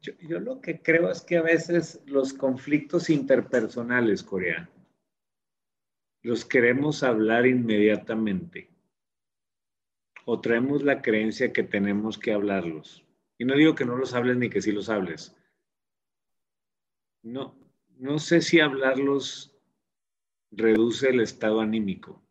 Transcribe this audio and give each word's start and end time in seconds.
Yo, 0.00 0.40
lo 0.40 0.60
que 0.60 0.80
creo 0.80 1.10
es 1.10 1.20
que 1.20 1.36
a 1.36 1.42
veces 1.42 2.00
los 2.06 2.32
conflictos 2.32 3.10
interpersonales, 3.10 4.22
Corea, 4.22 4.70
los 6.22 6.44
queremos 6.44 7.02
hablar 7.02 7.46
inmediatamente. 7.46 8.70
O 10.24 10.40
traemos 10.40 10.82
la 10.82 11.02
creencia 11.02 11.52
que 11.52 11.62
tenemos 11.62 12.18
que 12.18 12.32
hablarlos. 12.32 13.04
Y 13.36 13.44
no 13.44 13.54
digo 13.56 13.74
que 13.74 13.84
no 13.84 13.96
los 13.96 14.14
hables 14.14 14.36
ni 14.36 14.48
que 14.48 14.62
sí 14.62 14.72
los 14.72 14.88
hables. 14.88 15.34
No, 17.22 17.54
no 17.98 18.18
sé 18.18 18.40
si 18.40 18.60
hablarlos 18.60 19.54
reduce 20.50 21.10
el 21.10 21.20
estado 21.20 21.60
anímico. 21.60 22.22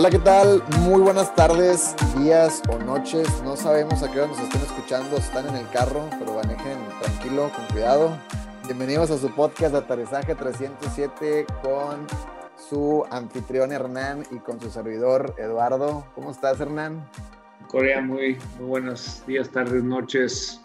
Hola, 0.00 0.08
¿qué 0.08 0.18
tal? 0.18 0.62
Muy 0.78 1.02
buenas 1.02 1.34
tardes, 1.34 1.94
días 2.16 2.62
o 2.70 2.78
noches. 2.78 3.28
No 3.44 3.54
sabemos 3.54 4.02
a 4.02 4.10
qué 4.10 4.20
hora 4.20 4.28
nos 4.28 4.40
estén 4.40 4.62
escuchando, 4.62 5.14
están 5.18 5.46
en 5.46 5.56
el 5.56 5.68
carro, 5.68 6.08
pero 6.18 6.36
manejen 6.36 6.78
tranquilo, 7.02 7.52
con 7.54 7.66
cuidado. 7.66 8.18
Bienvenidos 8.64 9.10
a 9.10 9.18
su 9.18 9.28
podcast 9.34 9.72
de 9.72 9.78
Aterrizaje 9.80 10.34
307 10.34 11.44
con 11.62 12.06
su 12.56 13.04
anfitrión 13.10 13.72
Hernán 13.72 14.22
y 14.30 14.38
con 14.38 14.58
su 14.58 14.70
servidor 14.70 15.34
Eduardo. 15.36 16.06
¿Cómo 16.14 16.30
estás, 16.30 16.58
Hernán? 16.58 17.06
Corea, 17.68 18.00
muy, 18.00 18.38
muy 18.58 18.68
buenos 18.68 19.22
días, 19.26 19.50
tardes, 19.50 19.84
noches. 19.84 20.62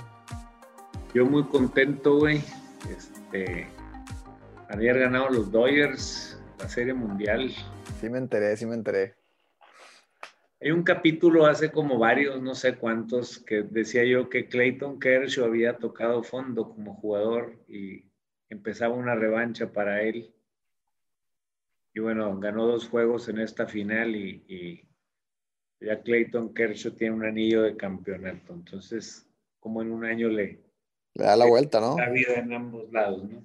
Yo 1.13 1.25
muy 1.25 1.44
contento, 1.44 2.20
güey. 2.20 2.41
Este, 2.89 3.67
había 4.69 4.94
ganado 4.94 5.28
los 5.28 5.52
Dodgers 5.52 6.38
la 6.58 6.69
Serie 6.69 6.94
Mundial. 6.94 7.53
Sí 8.00 8.09
me 8.09 8.17
enteré, 8.17 8.56
sí 8.56 8.66
me 8.66 8.75
enteré. 8.75 9.25
Hay 10.66 10.71
un 10.71 10.81
capítulo 10.81 11.45
hace 11.45 11.69
como 11.69 11.99
varios, 11.99 12.41
no 12.41 12.55
sé 12.55 12.75
cuántos, 12.75 13.38
que 13.38 13.61
decía 13.61 14.03
yo 14.03 14.30
que 14.30 14.47
Clayton 14.47 14.99
Kershaw 14.99 15.45
había 15.45 15.77
tocado 15.77 16.23
fondo 16.23 16.72
como 16.72 16.95
jugador 16.95 17.63
y 17.67 18.05
empezaba 18.49 18.95
una 18.95 19.13
revancha 19.13 19.72
para 19.72 20.02
él. 20.02 20.33
Y 21.94 21.99
bueno, 21.99 22.39
ganó 22.39 22.66
dos 22.66 22.89
juegos 22.89 23.30
en 23.30 23.41
esta 23.41 23.67
final 23.67 24.16
y, 24.16 24.89
ya 25.80 26.02
Clayton 26.02 26.52
Kershaw 26.52 26.94
tiene 26.94 27.16
un 27.16 27.25
anillo 27.25 27.61
de 27.61 27.77
campeonato. 27.77 28.55
Entonces, 28.55 29.29
como 29.59 29.83
en 29.83 29.91
un 29.91 30.03
año 30.03 30.29
le, 30.29 30.64
le 31.16 31.23
da 31.23 31.35
la 31.38 31.45
vuelta, 31.45 31.80
¿no? 31.80 31.97
La 31.97 32.09
vida 32.09 32.33
en 32.35 32.53
ambos 32.53 32.91
lados, 32.91 33.23
¿no? 33.23 33.41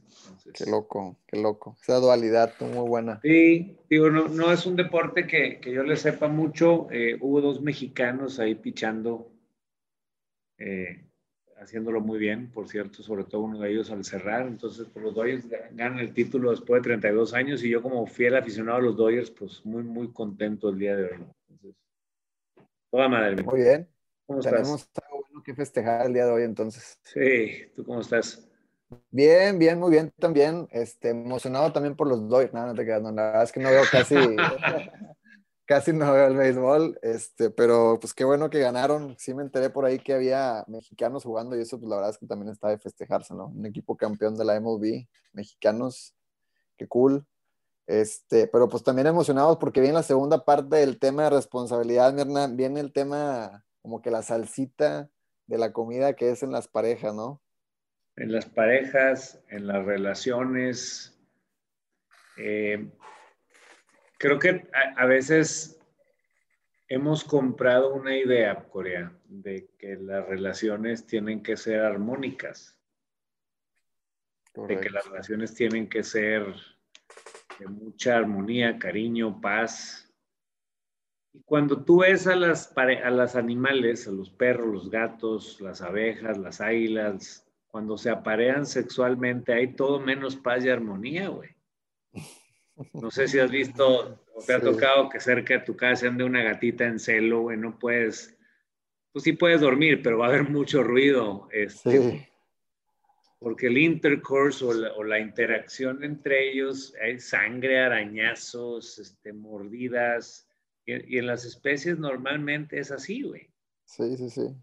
qué 0.52 0.66
loco, 0.66 1.16
qué 1.26 1.40
loco. 1.40 1.76
Esa 1.80 1.96
dualidad 1.96 2.52
muy 2.60 2.88
buena. 2.88 3.20
Sí, 3.22 3.76
digo, 3.88 4.10
no, 4.10 4.28
no 4.28 4.52
es 4.52 4.66
un 4.66 4.74
deporte 4.74 5.26
que, 5.26 5.60
que 5.60 5.72
yo 5.72 5.84
le 5.84 5.96
sepa 5.96 6.26
mucho. 6.26 6.88
Eh, 6.90 7.16
hubo 7.20 7.40
dos 7.40 7.60
mexicanos 7.60 8.40
ahí 8.40 8.56
pichando, 8.56 9.30
eh, 10.58 11.04
haciéndolo 11.58 12.00
muy 12.00 12.18
bien, 12.18 12.50
por 12.50 12.68
cierto, 12.68 13.04
sobre 13.04 13.22
todo 13.22 13.42
uno 13.42 13.60
de 13.60 13.70
ellos 13.70 13.90
al 13.92 14.04
cerrar. 14.04 14.48
Entonces, 14.48 14.88
pues, 14.92 15.04
los 15.04 15.14
Dodgers 15.14 15.48
ganan 15.72 16.00
el 16.00 16.12
título 16.12 16.50
después 16.50 16.82
de 16.82 16.88
32 16.88 17.34
años 17.34 17.62
y 17.62 17.70
yo 17.70 17.82
como 17.82 18.04
fiel 18.06 18.34
aficionado 18.34 18.78
a 18.78 18.82
los 18.82 18.96
Dodgers, 18.96 19.30
pues 19.30 19.64
muy, 19.64 19.84
muy 19.84 20.12
contento 20.12 20.70
el 20.70 20.78
día 20.78 20.96
de 20.96 21.04
hoy. 21.04 21.24
Entonces, 21.48 21.80
toda 22.90 23.08
madre. 23.08 23.42
Muy 23.44 23.60
bien. 23.60 23.88
¿Cómo 24.26 24.40
Tenemos 24.40 24.82
estás? 24.82 25.09
Que 25.42 25.54
festejar 25.54 26.06
el 26.06 26.14
día 26.14 26.26
de 26.26 26.32
hoy 26.32 26.42
entonces. 26.42 26.98
Sí, 27.02 27.70
¿tú 27.74 27.84
cómo 27.84 28.00
estás? 28.00 28.46
Bien, 29.10 29.58
bien, 29.58 29.78
muy 29.78 29.90
bien 29.90 30.12
también. 30.18 30.68
Este, 30.70 31.10
emocionado 31.10 31.72
también 31.72 31.96
por 31.96 32.08
los 32.08 32.28
Dodgers. 32.28 32.52
No, 32.52 32.66
no 32.66 32.74
te 32.74 32.84
quedas, 32.84 33.02
no, 33.02 33.12
la 33.12 33.22
verdad 33.26 33.42
es 33.44 33.52
que 33.52 33.60
no 33.60 33.70
veo 33.70 33.82
casi, 33.90 34.14
casi 35.64 35.92
no 35.92 36.12
veo 36.12 36.26
el 36.26 36.36
béisbol, 36.36 36.98
este, 37.02 37.50
pero 37.50 37.98
pues 38.00 38.12
qué 38.12 38.24
bueno 38.24 38.50
que 38.50 38.58
ganaron. 38.58 39.16
Sí 39.18 39.32
me 39.34 39.42
enteré 39.42 39.70
por 39.70 39.84
ahí 39.84 40.00
que 40.00 40.14
había 40.14 40.64
mexicanos 40.66 41.24
jugando 41.24 41.56
y 41.56 41.60
eso 41.60 41.78
pues 41.78 41.88
la 41.88 41.96
verdad 41.96 42.10
es 42.10 42.18
que 42.18 42.26
también 42.26 42.50
está 42.50 42.68
de 42.68 42.78
festejarse, 42.78 43.34
¿no? 43.34 43.46
Un 43.46 43.66
equipo 43.66 43.96
campeón 43.96 44.36
de 44.36 44.44
la 44.44 44.60
MLB, 44.60 45.06
mexicanos, 45.32 46.14
qué 46.76 46.88
cool. 46.88 47.24
Este, 47.86 48.46
pero 48.46 48.68
pues 48.68 48.82
también 48.82 49.06
emocionados 49.06 49.58
porque 49.58 49.80
viene 49.80 49.94
la 49.94 50.02
segunda 50.02 50.44
parte 50.44 50.76
del 50.76 50.98
tema 50.98 51.24
de 51.24 51.30
responsabilidad, 51.30 52.12
Mirna, 52.12 52.46
viene 52.48 52.80
el 52.80 52.92
tema 52.92 53.64
como 53.82 54.00
que 54.02 54.10
la 54.10 54.22
salsita 54.22 55.10
de 55.50 55.58
la 55.58 55.72
comida 55.72 56.14
que 56.14 56.30
es 56.30 56.44
en 56.44 56.52
las 56.52 56.68
parejas, 56.68 57.12
¿no? 57.12 57.42
En 58.16 58.30
las 58.30 58.46
parejas, 58.46 59.42
en 59.48 59.66
las 59.66 59.84
relaciones. 59.84 61.18
Eh, 62.36 62.88
creo 64.16 64.38
que 64.38 64.68
a, 64.96 65.06
veces 65.06 65.80
hemos 66.86 67.24
comprado 67.24 67.92
una 67.92 68.16
idea, 68.16 68.62
Corea, 68.68 69.12
de 69.24 69.68
que 69.76 69.96
las 69.96 70.24
relaciones 70.28 71.04
tienen 71.06 71.42
que 71.42 71.56
ser 71.56 71.80
armónicas. 71.80 72.78
De 74.54 74.78
que 74.78 74.90
las 74.90 75.04
relaciones 75.06 75.54
tienen 75.54 75.88
que 75.88 76.04
ser 76.04 76.54
de 77.58 77.66
mucha 77.66 78.16
armonía, 78.16 78.78
cariño, 78.78 79.40
paz, 79.40 80.09
y 81.32 81.42
cuando 81.42 81.84
tú 81.84 82.00
ves 82.00 82.26
a 82.26 82.34
las, 82.34 82.76
a 82.76 83.10
las 83.10 83.36
animales, 83.36 84.08
a 84.08 84.10
los 84.10 84.30
perros, 84.30 84.66
los 84.66 84.90
gatos, 84.90 85.60
las 85.60 85.80
abejas, 85.80 86.38
las 86.38 86.60
águilas, 86.60 87.46
cuando 87.68 87.96
se 87.96 88.10
aparean 88.10 88.66
sexualmente, 88.66 89.52
hay 89.52 89.74
todo 89.74 90.00
menos 90.00 90.36
paz 90.36 90.64
y 90.64 90.70
armonía, 90.70 91.28
güey. 91.28 91.50
No 92.94 93.10
sé 93.10 93.28
si 93.28 93.38
has 93.38 93.50
visto 93.50 94.18
o 94.34 94.42
te 94.42 94.54
ha 94.54 94.60
tocado 94.60 95.08
que 95.08 95.20
cerca 95.20 95.54
de 95.54 95.64
tu 95.64 95.76
casa 95.76 96.08
ande 96.08 96.24
una 96.24 96.42
gatita 96.42 96.86
en 96.86 96.98
celo, 96.98 97.42
güey, 97.42 97.56
no 97.56 97.78
puedes, 97.78 98.36
pues 99.12 99.22
sí 99.22 99.34
puedes 99.34 99.60
dormir, 99.60 100.02
pero 100.02 100.18
va 100.18 100.26
a 100.26 100.28
haber 100.30 100.48
mucho 100.48 100.82
ruido. 100.82 101.48
Este, 101.52 102.28
Porque 103.38 103.68
el 103.68 103.78
intercourse 103.78 104.64
o 104.64 104.72
la, 104.72 104.92
o 104.94 105.04
la, 105.04 105.20
interacción 105.20 106.02
entre 106.02 106.50
ellos, 106.50 106.94
hay 107.00 107.20
sangre, 107.20 107.78
arañazos, 107.78 108.98
este, 108.98 109.32
mordidas, 109.32 110.49
y, 110.86 111.18
en 111.18 111.26
las 111.26 111.44
especies 111.44 111.98
normalmente 111.98 112.78
es 112.78 112.90
así, 112.90 113.22
güey. 113.22 113.48
Sí, 113.84 114.16
sí, 114.16 114.30
sí. 114.30 114.54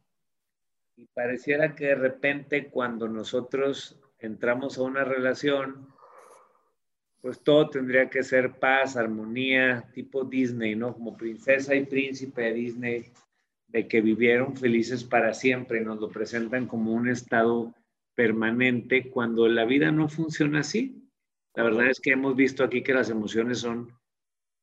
Y 0.95 1.05
pareciera 1.07 1.75
que 1.75 1.85
de 1.87 1.95
repente 1.95 2.67
cuando 2.69 3.07
nosotros 3.07 3.99
entramos 4.19 4.77
a 4.77 4.83
una 4.83 5.03
relación, 5.03 5.87
pues 7.21 7.41
todo 7.41 7.69
tendría 7.69 8.09
que 8.09 8.23
ser 8.23 8.59
paz, 8.59 8.97
armonía, 8.97 9.89
tipo 9.93 10.23
Disney, 10.23 10.75
¿no? 10.75 10.93
Como 10.93 11.17
princesa 11.17 11.75
y 11.75 11.85
príncipe 11.85 12.43
de 12.43 12.53
Disney, 12.53 13.11
de 13.67 13.87
que 13.87 14.01
vivieron 14.01 14.55
felices 14.55 15.03
para 15.03 15.33
siempre, 15.33 15.81
nos 15.81 15.99
lo 15.99 16.09
presentan 16.09 16.67
como 16.67 16.93
un 16.93 17.09
estado 17.09 17.75
permanente 18.15 19.09
cuando 19.11 19.47
la 19.47 19.65
vida 19.65 19.91
no 19.91 20.09
funciona 20.09 20.61
así. 20.61 21.07
La 21.53 21.63
verdad 21.63 21.89
es 21.89 21.99
que 21.99 22.11
hemos 22.11 22.35
visto 22.35 22.63
aquí 22.63 22.81
que 22.81 22.93
las 22.93 23.09
emociones 23.09 23.59
son 23.59 23.91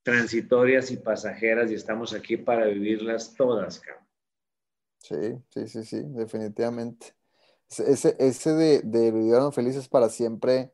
transitorias 0.05 0.93
y 0.93 0.99
pasajeras 0.99 1.71
y 1.73 1.75
estamos 1.75 2.15
aquí 2.15 2.37
para 2.37 2.67
vivirlas 2.67 3.35
todas, 3.35 3.81
cabrón. 3.81 4.05
Sí, 4.99 5.17
sí, 5.51 5.69
sí, 5.69 5.85
sí, 5.85 6.03
definitivamente. 6.03 7.15
Ese, 7.69 8.17
ese 8.19 8.53
de, 8.55 8.81
de 8.83 9.11
vivieron 9.11 9.53
felices 9.53 9.89
para 9.89 10.09
siempre, 10.09 10.73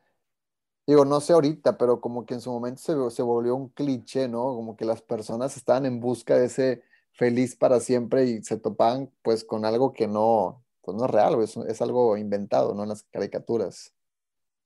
digo, 0.87 1.05
no 1.05 1.21
sé 1.21 1.33
ahorita, 1.33 1.79
pero 1.79 2.01
como 2.01 2.27
que 2.27 2.35
en 2.35 2.41
su 2.41 2.51
momento 2.53 2.81
se, 2.83 3.17
se 3.17 3.23
volvió 3.23 3.57
un 3.57 3.71
cliché, 3.71 4.29
¿no? 4.29 4.43
Como 4.55 4.77
que 4.77 4.85
las 4.85 5.03
personas 5.03 5.57
estaban 5.57 5.87
en 5.87 6.01
busca 6.01 6.39
de 6.39 6.47
ese 6.47 6.83
feliz 7.13 7.57
para 7.57 7.81
siempre 7.81 8.27
y 8.27 8.43
se 8.43 8.59
topaban 8.59 9.13
pues 9.23 9.45
con 9.45 9.65
algo 9.65 9.93
que 9.93 10.09
no, 10.09 10.65
pues 10.83 10.97
no 10.97 11.07
es 11.07 11.11
real, 11.11 11.43
es, 11.43 11.57
es 11.57 11.83
algo 11.83 12.17
inventado, 12.17 12.75
¿no? 12.75 12.85
En 12.85 12.91
las 12.91 13.05
caricaturas. 13.05 13.95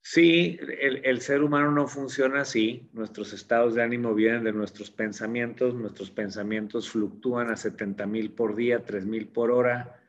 Sí, 0.07 0.59
el, 0.61 1.19
ser 1.21 1.41
humano 1.41 1.71
no 1.71 1.87
funciona 1.87 2.41
así. 2.41 2.87
Nuestros 2.93 3.33
estados 3.33 3.73
de 3.73 3.81
ánimo 3.81 4.13
vienen 4.13 4.43
de 4.43 4.53
nuestros 4.53 4.91
pensamientos. 4.91 5.73
Nuestros 5.73 6.11
pensamientos 6.11 6.91
fluctúan 6.91 7.49
a 7.49 7.57
70 7.57 8.05
mil 8.05 8.31
por 8.31 8.55
día, 8.55 8.85
3 8.85 9.07
mil 9.07 9.27
por 9.27 9.49
hora. 9.49 9.99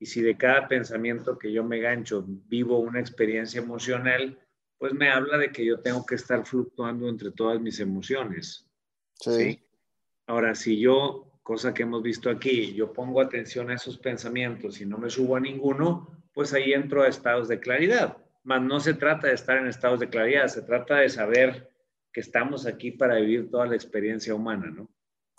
Y 0.00 0.06
si 0.06 0.22
de 0.22 0.36
cada 0.36 0.66
pensamiento 0.66 1.38
que 1.38 1.52
yo 1.52 1.62
me 1.62 1.78
gancho 1.78 2.24
vivo 2.26 2.80
una 2.80 2.98
experiencia 2.98 3.60
emocional, 3.60 4.40
pues 4.76 4.92
me 4.92 5.08
habla 5.08 5.38
de 5.38 5.52
que 5.52 5.64
yo 5.64 5.78
tengo 5.78 6.04
que 6.04 6.16
estar 6.16 6.44
fluctuando 6.44 7.08
entre 7.08 7.30
todas 7.30 7.60
mis 7.60 7.78
emociones. 7.78 8.68
¿sí? 9.14 9.62
Ahora, 10.26 10.56
si 10.56 10.80
yo, 10.80 11.38
cosa 11.44 11.72
que 11.72 11.84
hemos 11.84 12.02
visto 12.02 12.28
aquí, 12.28 12.74
yo 12.74 12.92
pongo 12.92 13.20
atención 13.20 13.70
a 13.70 13.74
esos 13.76 13.98
pensamientos 13.98 14.80
y 14.80 14.84
no 14.84 14.98
me 14.98 15.10
subo 15.10 15.36
a 15.36 15.40
ninguno, 15.40 16.08
pues 16.34 16.52
ahí 16.54 16.72
entro 16.72 17.04
a 17.04 17.08
estados 17.08 17.46
de 17.46 17.60
claridad 17.60 18.16
mas 18.44 18.62
no 18.62 18.80
se 18.80 18.94
trata 18.94 19.28
de 19.28 19.34
estar 19.34 19.58
en 19.58 19.66
estados 19.66 20.00
de 20.00 20.08
claridad, 20.08 20.48
se 20.48 20.62
trata 20.62 20.96
de 20.96 21.08
saber 21.08 21.70
que 22.12 22.20
estamos 22.20 22.66
aquí 22.66 22.90
para 22.90 23.16
vivir 23.16 23.50
toda 23.50 23.66
la 23.66 23.74
experiencia 23.74 24.34
humana, 24.34 24.66
¿no? 24.70 24.88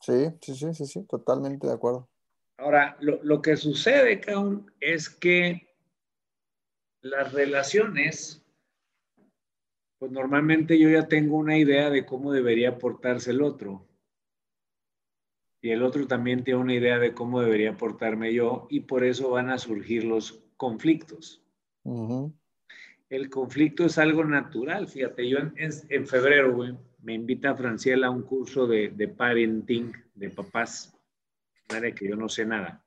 Sí, 0.02 0.34
sí, 0.42 0.56
sí, 0.56 0.74
sí, 0.74 0.86
sí, 0.86 1.06
totalmente 1.08 1.68
de 1.68 1.74
acuerdo. 1.74 2.10
Ahora, 2.58 2.98
lo, 3.00 3.42
que 3.42 3.58
sucede, 3.58 4.20
Kaun, 4.20 4.72
es 4.80 5.10
que 5.10 5.68
las 7.02 7.34
relaciones, 7.34 8.46
pues 9.98 10.12
normalmente 10.12 10.78
yo 10.80 10.90
ya 10.90 11.08
tengo 11.08 11.38
una 11.38 11.58
idea 11.58 11.90
de 11.90 12.06
cómo 12.06 12.32
debería 12.32 12.78
portarse 12.78 13.32
el 13.32 13.42
otro. 13.42 13.88
Y 15.62 15.72
el 15.72 15.84
otro 15.84 16.06
también 16.08 16.44
tiene 16.44 16.60
una 16.60 16.76
idea 16.76 17.00
de 17.00 17.14
cómo 17.14 17.42
debería 17.42 17.78
portarme 17.78 18.34
yo 18.34 18.68
y 18.70 18.82
por 18.82 19.04
eso 19.04 19.32
van 19.32 19.50
a 19.50 19.58
surgir 19.58 20.04
los 20.04 20.44
conflictos. 20.58 21.42
El 23.14 23.30
conflicto 23.30 23.86
es 23.86 24.00
algo 24.00 24.26
natural. 24.26 24.88
Fíjate, 24.88 25.30
yo 25.30 25.38
en, 25.38 26.08
febrero, 26.08 26.58
me 27.04 27.14
invita 27.14 27.54
Franciela 27.54 28.08
a 28.08 28.10
un 28.10 28.24
curso 28.24 28.66
de, 28.66 28.90
de 28.90 29.08
parenting 29.08 29.94
de 30.16 30.32
papás 30.32 31.00
de 31.70 31.94
que 31.94 32.10
yo 32.10 32.16
no 32.16 32.28
sé 32.28 32.44
nada. 32.44 32.84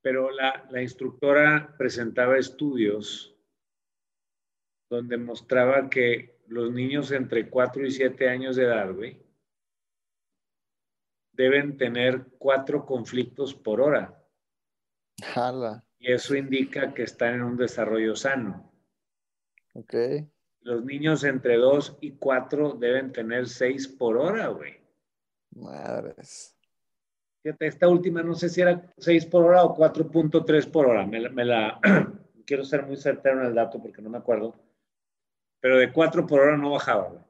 Pero 0.00 0.30
la, 0.30 0.66
la 0.70 0.80
instructora 0.80 1.74
presentaba 1.76 2.38
estudios 2.38 3.36
donde 4.88 5.18
mostraba 5.18 5.90
que 5.90 6.40
los 6.46 6.72
niños 6.72 7.12
entre 7.12 7.50
4 7.50 7.84
y 7.84 7.90
7 7.90 8.30
años 8.30 8.56
de 8.56 8.64
edad, 8.64 8.94
güey, 8.94 9.20
deben 11.32 11.76
tener 11.76 12.28
cuatro 12.38 12.86
conflictos 12.86 13.54
por 13.54 13.82
hora. 13.82 14.24
Jala. 15.22 15.84
Y 16.04 16.12
eso 16.12 16.36
indica 16.36 16.92
que 16.92 17.04
están 17.04 17.36
en 17.36 17.42
un 17.42 17.56
desarrollo 17.56 18.14
sano. 18.14 18.70
Ok. 19.72 19.94
Los 20.60 20.84
niños 20.84 21.24
entre 21.24 21.56
2 21.56 21.96
y 22.02 22.12
4 22.18 22.74
deben 22.74 23.10
tener 23.10 23.48
6 23.48 23.88
por 23.88 24.18
hora, 24.18 24.48
güey. 24.48 24.74
Madres. 25.52 26.58
Fíjate, 27.42 27.66
esta 27.68 27.88
última 27.88 28.22
no 28.22 28.34
sé 28.34 28.50
si 28.50 28.60
era 28.60 28.92
6 28.98 29.24
por 29.24 29.44
hora 29.44 29.64
o 29.64 29.74
4.3 29.74 30.70
por 30.70 30.88
hora. 30.88 31.06
Me 31.06 31.44
la, 31.44 31.80
quiero 32.46 32.64
ser 32.64 32.84
muy 32.84 32.98
certero 32.98 33.40
en 33.40 33.46
el 33.46 33.54
dato 33.54 33.80
porque 33.80 34.02
no 34.02 34.10
me 34.10 34.18
acuerdo. 34.18 34.54
Pero 35.60 35.78
de 35.78 35.90
4 35.90 36.26
por 36.26 36.40
hora 36.40 36.58
no 36.58 36.72
bajaba. 36.72 37.26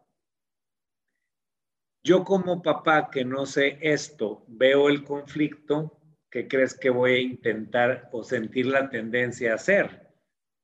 Yo 2.02 2.24
como 2.24 2.60
papá 2.60 3.08
que 3.08 3.24
no 3.24 3.46
sé 3.46 3.78
esto, 3.80 4.44
veo 4.48 4.88
el 4.88 5.04
conflicto, 5.04 6.00
¿qué 6.34 6.48
crees 6.48 6.74
que 6.76 6.90
voy 6.90 7.12
a 7.12 7.20
intentar 7.20 8.08
o 8.10 8.24
sentir 8.24 8.66
la 8.66 8.90
tendencia 8.90 9.52
a 9.52 9.54
hacer? 9.54 10.12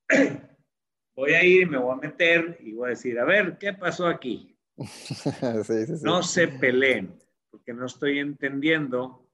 voy 1.15 1.31
a 1.31 1.45
ir, 1.45 1.69
me 1.69 1.77
voy 1.77 1.93
a 1.93 1.95
meter 1.95 2.57
y 2.59 2.73
voy 2.73 2.87
a 2.87 2.89
decir, 2.89 3.17
a 3.17 3.23
ver, 3.23 3.57
¿qué 3.57 3.71
pasó 3.71 4.07
aquí? 4.07 4.59
No 6.03 6.23
se 6.23 6.49
peleen, 6.49 7.17
porque 7.49 7.71
no 7.71 7.85
estoy 7.85 8.19
entendiendo 8.19 9.25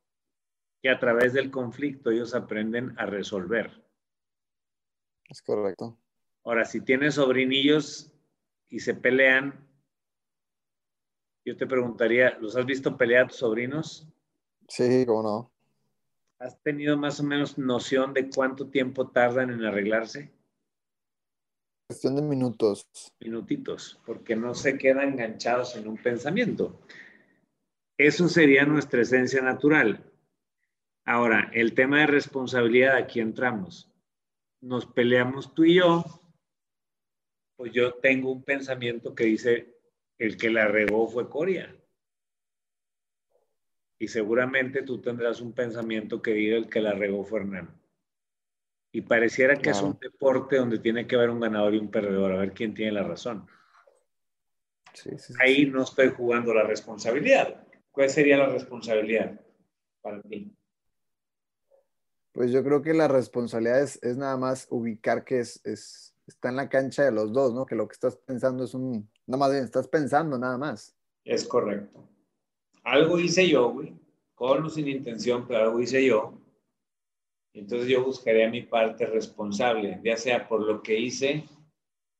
que 0.79 0.91
a 0.91 0.99
través 0.99 1.33
del 1.33 1.49
conflicto 1.49 2.11
ellos 2.11 2.35
aprenden 2.35 2.93
a 2.99 3.07
resolver. 3.07 3.71
Es 5.27 5.41
correcto. 5.41 5.97
Ahora, 6.43 6.65
si 6.65 6.81
tienes 6.81 7.15
sobrinillos 7.15 8.13
y 8.69 8.79
se 8.79 8.93
pelean, 8.93 9.67
yo 11.43 11.57
te 11.57 11.65
preguntaría, 11.65 12.37
¿los 12.39 12.55
has 12.55 12.65
visto 12.67 12.95
pelear 12.95 13.25
a 13.25 13.27
tus 13.29 13.37
sobrinos? 13.37 14.07
Sí, 14.67 15.03
cómo 15.07 15.23
no. 15.23 15.56
¿Has 16.39 16.61
tenido 16.61 16.97
más 16.97 17.19
o 17.19 17.23
menos 17.23 17.57
noción 17.57 18.13
de 18.13 18.29
cuánto 18.29 18.67
tiempo 18.67 19.09
tardan 19.09 19.49
en 19.49 19.63
arreglarse? 19.63 20.31
Cuestión 21.89 22.15
de 22.15 22.21
minutos. 22.21 22.85
Minutitos, 23.19 23.99
porque 24.05 24.35
no 24.35 24.53
se 24.53 24.77
quedan 24.77 25.13
enganchados 25.13 25.75
en 25.75 25.87
un 25.87 25.97
pensamiento. 25.97 26.79
Eso 27.97 28.27
sería 28.27 28.65
nuestra 28.65 29.01
esencia 29.01 29.41
natural. 29.41 30.03
Ahora, 31.05 31.49
el 31.53 31.73
tema 31.73 32.01
de 32.01 32.07
responsabilidad, 32.07 32.97
aquí 32.97 33.19
entramos. 33.19 33.89
Nos 34.61 34.85
peleamos 34.85 35.55
tú 35.55 35.63
y 35.63 35.75
yo, 35.75 36.03
pues 37.55 37.71
yo 37.71 37.95
tengo 37.95 38.31
un 38.31 38.43
pensamiento 38.43 39.15
que 39.15 39.23
dice, 39.23 39.79
el 40.19 40.37
que 40.37 40.51
la 40.51 40.67
regó 40.67 41.07
fue 41.07 41.29
Coria. 41.29 41.73
Y 43.99 44.07
seguramente 44.07 44.83
tú 44.83 45.01
tendrás 45.01 45.41
un 45.41 45.53
pensamiento 45.53 46.21
que 46.21 46.33
diga 46.33 46.57
el 46.57 46.69
que 46.69 46.81
la 46.81 46.93
regó 46.93 47.27
Hernán. 47.35 47.69
Y 48.91 49.01
pareciera 49.01 49.55
que 49.55 49.71
es 49.71 49.81
un 49.81 49.97
deporte 49.99 50.57
donde 50.57 50.79
tiene 50.79 51.05
que 51.07 51.15
haber 51.15 51.29
un 51.29 51.39
ganador 51.39 51.73
y 51.75 51.79
un 51.79 51.91
perdedor, 51.91 52.31
a 52.31 52.37
ver 52.37 52.53
quién 52.53 52.73
tiene 52.73 52.93
la 52.93 53.03
razón. 53.03 53.47
Ahí 55.39 55.65
no 55.65 55.83
estoy 55.83 56.09
jugando 56.09 56.53
la 56.53 56.63
responsabilidad. 56.63 57.67
¿Cuál 57.91 58.09
sería 58.09 58.37
la 58.37 58.49
responsabilidad 58.49 59.39
para 60.01 60.21
ti? 60.21 60.55
Pues 62.31 62.51
yo 62.51 62.63
creo 62.63 62.81
que 62.81 62.93
la 62.93 63.07
responsabilidad 63.07 63.81
es, 63.81 64.17
nada 64.17 64.37
más 64.37 64.67
ubicar 64.69 65.23
que 65.23 65.39
es, 65.39 66.13
está 66.27 66.49
en 66.49 66.55
la 66.55 66.69
cancha 66.69 67.03
de 67.03 67.11
los 67.11 67.33
dos, 67.33 67.53
¿no? 67.53 67.65
Que 67.65 67.75
lo 67.75 67.87
que 67.87 67.93
estás 67.93 68.15
pensando 68.15 68.63
es 68.63 68.73
un, 68.73 69.09
nada 69.25 69.39
más 69.39 69.51
bien, 69.51 69.63
estás 69.63 69.87
pensando 69.87 70.37
nada 70.37 70.57
más. 70.57 70.95
Es 71.23 71.47
correcto. 71.47 72.07
Algo 72.87 73.19
hice 73.19 73.49
yo, 73.49 73.69
güey, 73.69 73.93
con 74.33 74.63
o 74.63 74.69
sin 74.69 74.87
intención, 74.87 75.45
pero 75.45 75.59
algo 75.63 75.81
hice 75.81 76.05
yo. 76.05 76.39
Entonces 77.51 77.89
yo 77.89 78.05
buscaría 78.05 78.49
mi 78.49 78.61
parte 78.61 79.05
responsable, 79.05 79.99
ya 80.05 80.15
sea 80.15 80.47
por 80.47 80.65
lo 80.65 80.81
que 80.81 80.97
hice 80.97 81.43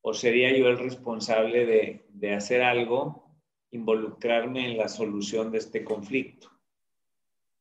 o 0.02 0.14
sería 0.14 0.52
yo 0.58 0.68
el 0.68 0.78
responsable 0.78 1.66
de, 1.66 2.06
de 2.10 2.34
hacer 2.34 2.64
algo, 2.64 3.32
involucrarme 3.72 4.70
en 4.70 4.78
la 4.78 4.90
solución 4.90 5.54
de 5.54 5.60
este 5.60 5.86
conflicto. 5.86 6.52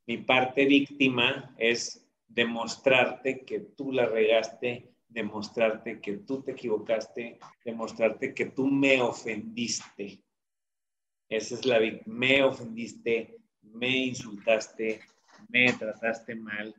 Mi 0.08 0.16
parte 0.16 0.64
víctima 0.64 1.54
es 1.58 2.10
demostrarte 2.26 3.44
que 3.44 3.60
tú 3.60 3.92
la 3.92 4.06
regaste, 4.06 4.96
demostrarte 5.06 6.00
que 6.00 6.16
tú 6.16 6.42
te 6.42 6.52
equivocaste, 6.52 7.38
demostrarte 7.64 8.34
que 8.34 8.46
tú 8.46 8.66
me 8.66 9.00
ofendiste. 9.00 10.25
Esa 11.28 11.54
es 11.56 11.66
la 11.66 11.80
me 12.06 12.42
ofendiste, 12.42 13.36
me 13.62 14.06
insultaste, 14.06 15.00
me 15.48 15.72
trataste 15.72 16.34
mal. 16.34 16.74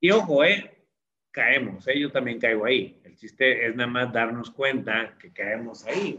Y 0.00 0.10
ojo, 0.10 0.44
eh, 0.44 0.86
caemos, 1.30 1.86
eh, 1.88 1.98
yo 1.98 2.12
también 2.12 2.38
caigo 2.38 2.64
ahí. 2.64 3.00
El 3.04 3.16
chiste 3.16 3.66
es 3.66 3.74
nada 3.74 3.88
más 3.88 4.12
darnos 4.12 4.50
cuenta 4.50 5.16
que 5.18 5.32
caemos 5.32 5.84
ahí. 5.84 6.18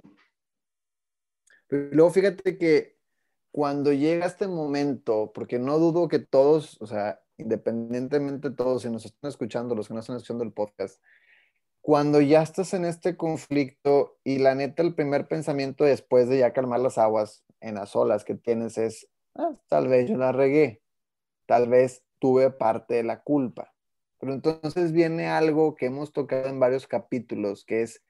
luego 1.69 2.11
fíjate 2.11 2.57
que 2.57 2.97
cuando 3.51 3.93
llega 3.93 4.25
este 4.25 4.47
momento, 4.47 5.31
porque 5.33 5.59
no 5.59 5.77
dudo 5.77 6.07
que 6.07 6.19
todos, 6.19 6.81
o 6.81 6.87
sea, 6.87 7.21
independientemente 7.37 8.49
de 8.49 8.55
todos, 8.55 8.81
si 8.81 8.89
nos 8.89 9.05
están 9.05 9.29
escuchando, 9.29 9.75
los 9.75 9.87
que 9.87 9.93
no 9.93 9.99
están 9.99 10.15
escuchando 10.15 10.43
el 10.43 10.51
podcast, 10.51 11.01
cuando 11.83 12.21
ya 12.21 12.41
estás 12.41 12.73
en 12.73 12.85
este 12.85 13.17
conflicto 13.17 14.17
y 14.23 14.39
la 14.39 14.55
neta 14.55 14.81
el 14.81 14.95
primer 14.95 15.27
pensamiento 15.27 15.83
después 15.83 16.29
de 16.29 16.39
ya 16.39 16.53
calmar 16.53 16.79
las 16.79 16.97
aguas 16.97 17.43
en 17.59 17.75
las 17.75 17.93
olas 17.97 18.23
que 18.23 18.35
tienes 18.35 18.77
es, 18.77 19.09
ah, 19.35 19.57
tal 19.67 19.89
vez 19.89 20.09
yo 20.09 20.15
la 20.15 20.31
regué, 20.31 20.81
tal 21.45 21.67
vez 21.67 22.05
tuve 22.19 22.51
parte 22.51 22.93
de 22.95 23.03
la 23.03 23.21
culpa. 23.21 23.73
Pero 24.17 24.31
entonces 24.31 24.93
viene 24.93 25.27
algo 25.27 25.75
que 25.75 25.87
hemos 25.87 26.13
tocado 26.13 26.47
en 26.47 26.57
varios 26.57 26.87
capítulos, 26.87 27.65
que 27.65 27.81
es 27.81 28.01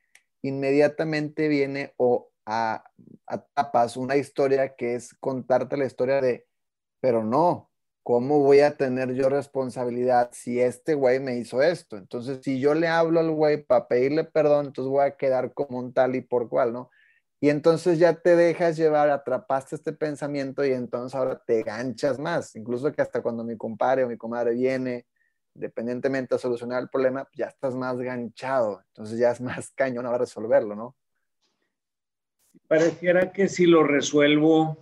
inmediatamente 0.44 1.48
viene 1.48 1.96
o 1.98 2.30
a, 2.46 2.84
a 3.26 3.42
tapas 3.56 3.98
una 3.98 4.18
historia 4.18 4.76
que 4.76 4.94
es 4.94 5.16
contarte 5.16 5.78
la 5.78 5.86
historia 5.86 6.22
de, 6.22 6.46
pero 7.00 7.24
no, 7.24 7.72
¿cómo 8.04 8.40
voy 8.40 8.60
a 8.60 8.78
tener 8.78 9.14
yo 9.14 9.30
responsabilidad 9.30 10.30
si 10.34 10.60
este 10.60 10.94
güey 10.94 11.20
me 11.20 11.38
hizo 11.38 11.62
esto? 11.62 11.98
Entonces, 11.98 12.40
si 12.44 12.60
yo 12.60 12.74
le 12.74 12.88
hablo 12.88 13.20
al 13.22 13.32
güey 13.32 13.64
para 13.64 13.88
pedirle 13.88 14.26
perdón, 14.26 14.68
entonces 14.68 14.92
voy 14.92 15.06
a 15.06 15.16
quedar 15.18 15.54
como 15.54 15.80
un 15.80 15.94
tal 15.94 16.16
y 16.16 16.22
por 16.22 16.50
cual, 16.50 16.74
¿no? 16.74 16.92
Y 17.40 17.50
entonces 17.50 18.00
ya 18.00 18.14
te 18.14 18.38
dejas 18.38 18.78
llevar, 18.78 19.10
atrapaste 19.10 19.76
este 19.76 19.92
pensamiento 19.92 20.66
y 20.66 20.72
entonces 20.72 21.14
ahora 21.14 21.42
te 21.46 21.62
ganchas 21.64 22.18
más. 22.18 22.56
Incluso 22.56 22.92
que 22.94 23.02
hasta 23.02 23.22
cuando 23.22 23.44
mi 23.44 23.58
compadre 23.58 24.06
o 24.06 24.08
mi 24.08 24.16
comadre 24.16 24.54
viene, 24.54 25.06
independientemente 25.54 26.36
a 26.36 26.38
solucionar 26.38 26.82
el 26.82 26.90
problema, 26.90 27.28
ya 27.36 27.48
estás 27.48 27.76
más 27.76 27.98
ganchado. 27.98 28.82
Entonces 28.88 29.20
ya 29.20 29.32
es 29.32 29.42
más 29.42 29.72
cañón 29.76 30.06
a 30.06 30.18
resolverlo, 30.18 30.76
¿no? 30.76 30.96
Pareciera 32.68 33.34
que 33.34 33.50
si 33.50 33.66
lo 33.66 33.84
resuelvo, 33.84 34.78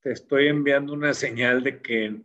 te 0.00 0.12
estoy 0.12 0.48
enviando 0.48 0.92
una 0.92 1.14
señal 1.14 1.62
de 1.62 1.80
que 1.80 2.20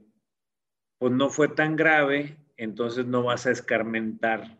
pues 0.98 1.12
no 1.12 1.30
fue 1.30 1.50
tan 1.50 1.76
grave, 1.76 2.38
entonces 2.58 3.06
no 3.06 3.24
vas 3.24 3.46
a 3.46 3.52
escarmentar, 3.52 4.60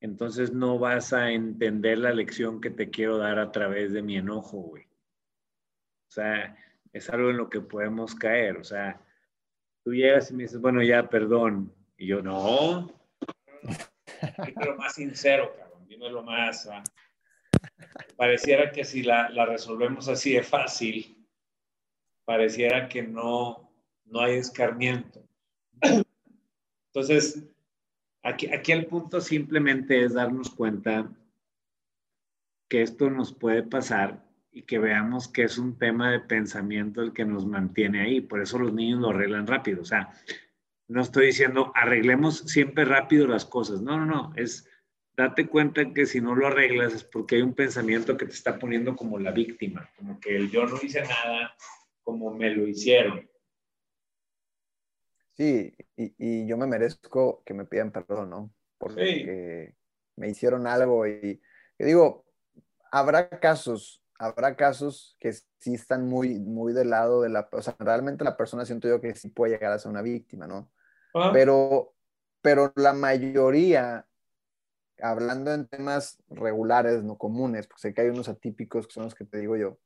entonces 0.00 0.52
no 0.52 0.78
vas 0.78 1.12
a 1.12 1.30
entender 1.30 1.98
la 1.98 2.12
lección 2.12 2.60
que 2.60 2.70
te 2.70 2.90
quiero 2.90 3.18
dar 3.18 3.38
a 3.38 3.52
través 3.52 3.92
de 3.92 4.02
mi 4.02 4.16
enojo, 4.16 4.58
güey. 4.58 4.84
O 4.84 6.12
sea, 6.12 6.56
es 6.92 7.08
algo 7.10 7.30
en 7.30 7.36
lo 7.36 7.48
que 7.48 7.60
podemos 7.60 8.14
caer, 8.14 8.56
o 8.56 8.64
sea, 8.64 9.00
tú 9.84 9.94
llegas 9.94 10.30
y 10.30 10.34
me 10.34 10.42
dices, 10.42 10.60
bueno, 10.60 10.82
ya, 10.82 11.08
perdón, 11.08 11.72
y 11.96 12.08
yo, 12.08 12.22
no, 12.22 12.92
lo 14.64 14.76
más 14.76 14.94
sincero, 14.94 15.54
cabrón, 15.56 15.86
dime 15.86 16.10
lo 16.10 16.22
más. 16.22 16.68
Pareciera 18.16 18.70
que 18.70 18.84
si 18.84 19.02
la, 19.02 19.30
la 19.30 19.46
resolvemos 19.46 20.08
así 20.08 20.34
de 20.34 20.42
fácil, 20.42 21.26
pareciera 22.24 22.88
que 22.88 23.02
no, 23.02 23.72
no 24.04 24.20
hay 24.20 24.36
escarmiento. 24.36 25.29
Entonces, 26.92 27.44
aquí, 28.22 28.72
el 28.72 28.86
punto 28.86 29.20
simplemente 29.20 30.04
es 30.04 30.14
darnos 30.14 30.50
cuenta 30.50 31.10
que 32.68 32.82
esto 32.82 33.10
nos 33.10 33.32
puede 33.32 33.62
pasar 33.62 34.24
y 34.52 34.62
que 34.62 34.78
veamos 34.78 35.28
que 35.28 35.44
es 35.44 35.58
un 35.58 35.78
tema 35.78 36.10
de 36.10 36.20
pensamiento 36.20 37.02
el 37.02 37.12
que 37.12 37.24
nos 37.24 37.46
mantiene 37.46 38.02
ahí. 38.02 38.20
Por 38.20 38.40
eso 38.40 38.58
los 38.58 38.72
niños 38.72 39.00
lo 39.00 39.10
arreglan 39.10 39.46
rápido. 39.46 39.82
O 39.82 39.84
sea, 39.84 40.10
no 40.88 41.00
estoy 41.00 41.26
diciendo 41.26 41.72
arreglemos 41.74 42.38
siempre 42.38 42.84
rápido 42.84 43.26
las 43.26 43.44
cosas. 43.44 43.80
No, 43.80 43.98
no, 43.98 44.06
no. 44.06 44.32
Es 44.36 44.68
date 45.16 45.46
cuenta 45.46 45.92
que 45.92 46.06
si 46.06 46.20
no 46.20 46.34
lo 46.34 46.46
arreglas 46.46 46.94
es 46.94 47.04
porque 47.04 47.36
hay 47.36 47.42
un 47.42 47.54
pensamiento 47.54 48.16
que 48.16 48.26
te 48.26 48.32
está 48.32 48.58
poniendo 48.58 48.96
como 48.96 49.18
la 49.18 49.30
víctima, 49.30 49.88
como 49.96 50.18
que 50.18 50.34
el 50.34 50.50
yo 50.50 50.66
no 50.66 50.76
hice 50.82 51.02
nada, 51.02 51.54
como 52.02 52.34
me 52.34 52.50
lo 52.50 52.66
hicieron. 52.66 53.29
Sí, 55.40 55.74
y, 55.96 56.46
yo 56.46 56.58
me 56.58 56.66
merezco 56.66 57.42
que 57.46 57.54
me 57.54 57.64
pidan 57.64 57.92
perdón, 57.92 58.28
¿no? 58.28 58.52
Porque 58.76 59.74
me 60.16 60.28
hicieron 60.28 60.66
algo 60.66 61.06
y, 61.06 61.40
y 61.78 61.84
digo, 61.84 62.26
habrá 62.92 63.30
casos, 63.40 64.02
habrá 64.18 64.54
casos 64.54 65.16
que 65.18 65.32
sí 65.32 65.72
están 65.72 66.06
muy, 66.06 66.38
muy 66.38 66.74
del 66.74 66.90
lado 66.90 67.22
de 67.22 67.30
la, 67.30 67.48
o 67.52 67.62
sea, 67.62 67.74
realmente 67.78 68.22
la 68.22 68.36
persona 68.36 68.66
siento 68.66 68.86
yo 68.86 69.00
que 69.00 69.14
sí 69.14 69.30
puede 69.30 69.52
llegar 69.52 69.72
a 69.72 69.78
ser 69.78 69.90
una 69.90 70.02
víctima, 70.02 70.46
¿no? 70.46 70.70
Pero, 71.32 71.94
pero 72.42 72.74
la 72.76 72.92
mayoría, 72.92 74.06
hablando 75.00 75.54
en 75.54 75.68
temas 75.68 76.22
regulares, 76.28 77.02
no 77.02 77.16
comunes, 77.16 77.66
porque 77.66 77.80
sé 77.80 77.94
que 77.94 78.02
hay 78.02 78.08
unos 78.10 78.28
atípicos 78.28 78.86
que 78.86 78.92
son 78.92 79.04
los 79.04 79.14
que 79.14 79.24
te 79.24 79.38
digo 79.38 79.56
yo, 79.56 79.78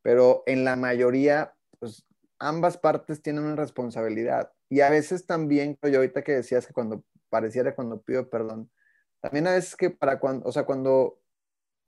pero 0.00 0.44
en 0.46 0.64
la 0.64 0.76
mayoría, 0.76 1.52
pues 1.78 2.06
ambas 2.38 2.78
partes 2.78 3.22
tienen 3.22 3.44
una 3.44 3.56
responsabilidad. 3.56 4.50
Y 4.74 4.80
a 4.80 4.90
veces 4.90 5.24
también, 5.24 5.78
yo 5.84 5.98
ahorita 5.98 6.22
que 6.24 6.32
decías 6.32 6.66
que 6.66 6.72
cuando 6.72 7.04
pareciera 7.28 7.76
cuando 7.76 8.02
pido 8.02 8.28
perdón, 8.28 8.72
también 9.20 9.46
a 9.46 9.52
veces 9.52 9.76
que 9.76 9.90
para 9.90 10.18
cuando, 10.18 10.48
o 10.48 10.50
sea, 10.50 10.64
cuando 10.64 11.20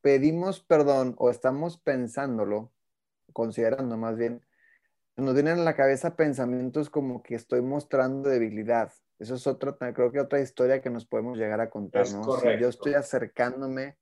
pedimos 0.03 0.61
perdón 0.61 1.17
o 1.19 1.29
estamos 1.29 1.79
pensándolo, 1.79 2.73
considerando 3.33 3.97
más 3.97 4.17
bien, 4.17 4.41
nos 5.17 5.35
vienen 5.35 5.59
a 5.59 5.65
la 5.65 5.75
cabeza 5.75 6.15
pensamientos 6.15 6.89
como 6.89 7.25
que 7.25 7.35
estoy 7.35 7.61
mostrando 7.61 8.29
debilidad. 8.29 8.93
Eso 9.19 9.35
es 9.35 9.49
otra, 9.49 9.77
creo 9.93 10.13
que 10.13 10.21
otra 10.21 10.39
historia 10.39 10.81
que 10.81 10.89
nos 10.89 11.07
podemos 11.07 11.39
llegar 11.39 11.61
a 11.61 11.71
contar, 11.71 12.09
¿no? 12.13 12.41
Yo 12.57 12.69
estoy 12.69 12.95
acercándome, 12.95 13.97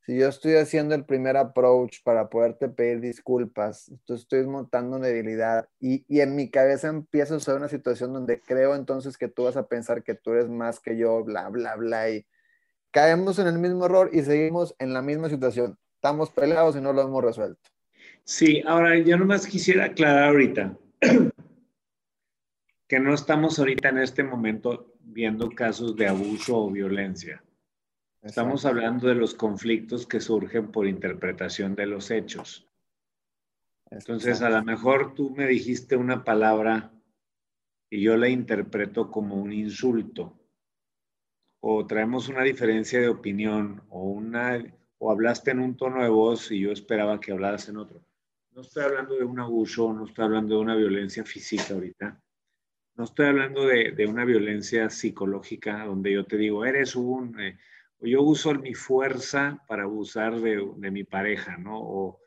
si 0.00 0.16
yo 0.16 0.28
estoy 0.28 0.54
haciendo 0.54 0.94
el 0.94 1.04
primer 1.04 1.36
approach 1.36 2.02
para 2.02 2.30
poderte 2.30 2.68
pedir 2.68 3.00
disculpas, 3.00 3.92
tú 4.04 4.14
estoy 4.14 4.46
montando 4.46 4.98
debilidad 4.98 5.68
y, 5.78 6.04
y 6.08 6.20
en 6.20 6.34
mi 6.34 6.50
cabeza 6.50 6.88
empiezo 6.88 7.34
a 7.34 7.40
ser 7.40 7.56
una 7.56 7.68
situación 7.68 8.12
donde 8.12 8.40
creo 8.40 8.74
entonces 8.74 9.18
que 9.18 9.28
tú 9.28 9.44
vas 9.44 9.56
a 9.56 9.66
pensar 9.66 10.02
que 10.02 10.14
tú 10.14 10.32
eres 10.32 10.48
más 10.48 10.80
que 10.80 10.96
yo, 10.96 11.22
bla, 11.24 11.48
bla, 11.48 11.76
bla, 11.76 12.10
y 12.10 12.26
caemos 12.90 13.38
en 13.38 13.48
el 13.48 13.58
mismo 13.58 13.86
error 13.86 14.10
y 14.12 14.22
seguimos 14.22 14.74
en 14.78 14.94
la 14.94 15.02
misma 15.02 15.28
situación. 15.28 15.78
Estamos 15.96 16.30
peleados 16.30 16.76
y 16.76 16.80
no 16.80 16.92
lo 16.92 17.02
hemos 17.02 17.22
resuelto. 17.22 17.60
Sí, 18.24 18.62
ahora 18.66 18.98
yo 18.98 19.16
nomás 19.16 19.46
quisiera 19.46 19.86
aclarar 19.86 20.28
ahorita 20.28 20.76
que 22.88 23.00
no 23.00 23.14
estamos 23.14 23.58
ahorita 23.58 23.90
en 23.90 23.98
este 23.98 24.22
momento 24.22 24.94
viendo 25.00 25.50
casos 25.50 25.96
de 25.96 26.06
abuso 26.06 26.56
o 26.56 26.70
violencia. 26.70 27.42
Estamos 28.22 28.64
hablando 28.64 29.06
de 29.06 29.14
los 29.14 29.34
conflictos 29.34 30.06
que 30.06 30.20
surgen 30.20 30.72
por 30.72 30.86
interpretación 30.86 31.76
de 31.76 31.86
los 31.86 32.10
hechos. 32.10 32.68
Entonces, 33.90 34.42
a 34.42 34.50
lo 34.50 34.62
mejor 34.64 35.14
tú 35.14 35.30
me 35.30 35.46
dijiste 35.46 35.96
una 35.96 36.24
palabra 36.24 36.92
y 37.88 38.02
yo 38.02 38.16
la 38.16 38.28
interpreto 38.28 39.10
como 39.10 39.36
un 39.36 39.52
insulto 39.52 40.38
o 41.60 41.86
traemos 41.86 42.28
una 42.28 42.42
diferencia 42.42 43.00
de 43.00 43.08
opinión 43.08 43.82
o 43.88 44.02
una 44.02 44.62
o 44.98 45.12
hablaste 45.12 45.52
en 45.52 45.60
un 45.60 45.76
tono 45.76 46.02
de 46.02 46.08
voz 46.08 46.50
y 46.50 46.60
yo 46.60 46.72
esperaba 46.72 47.20
que 47.20 47.32
hablaras 47.32 47.68
en 47.68 47.76
otro. 47.76 48.04
No 48.50 48.62
estoy 48.62 48.82
hablando 48.82 49.14
de 49.14 49.24
un 49.24 49.38
abuso, 49.38 49.92
no 49.92 50.04
estoy 50.04 50.24
hablando 50.24 50.56
de 50.56 50.60
una 50.60 50.74
violencia 50.74 51.24
física 51.24 51.74
ahorita. 51.74 52.20
No 52.96 53.04
estoy 53.04 53.26
hablando 53.26 53.64
de, 53.64 53.92
de 53.92 54.06
una 54.06 54.24
violencia 54.24 54.90
psicológica 54.90 55.84
donde 55.84 56.12
yo 56.12 56.26
te 56.26 56.36
digo, 56.36 56.64
eres 56.64 56.96
un... 56.96 57.38
Eh, 57.40 57.56
yo 58.00 58.22
uso 58.22 58.54
mi 58.54 58.74
fuerza 58.74 59.62
para 59.66 59.84
abusar 59.84 60.40
de, 60.40 60.90
mi 60.90 61.04
pareja, 61.04 61.56
¿no? 61.56 61.80
O, 61.80 62.20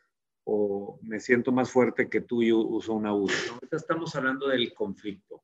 me 1.04 1.20
siento 1.20 1.52
más 1.52 1.72
fuerte 1.72 2.10
que 2.10 2.22
tú 2.22 2.42
y 2.42 2.52
uso 2.52 2.94
un 2.94 3.06
abuso. 3.06 3.54
Ahorita 3.54 3.78
estamos 3.78 4.16
hablando 4.16 4.48
del 4.50 4.74
conflicto. 4.74 5.44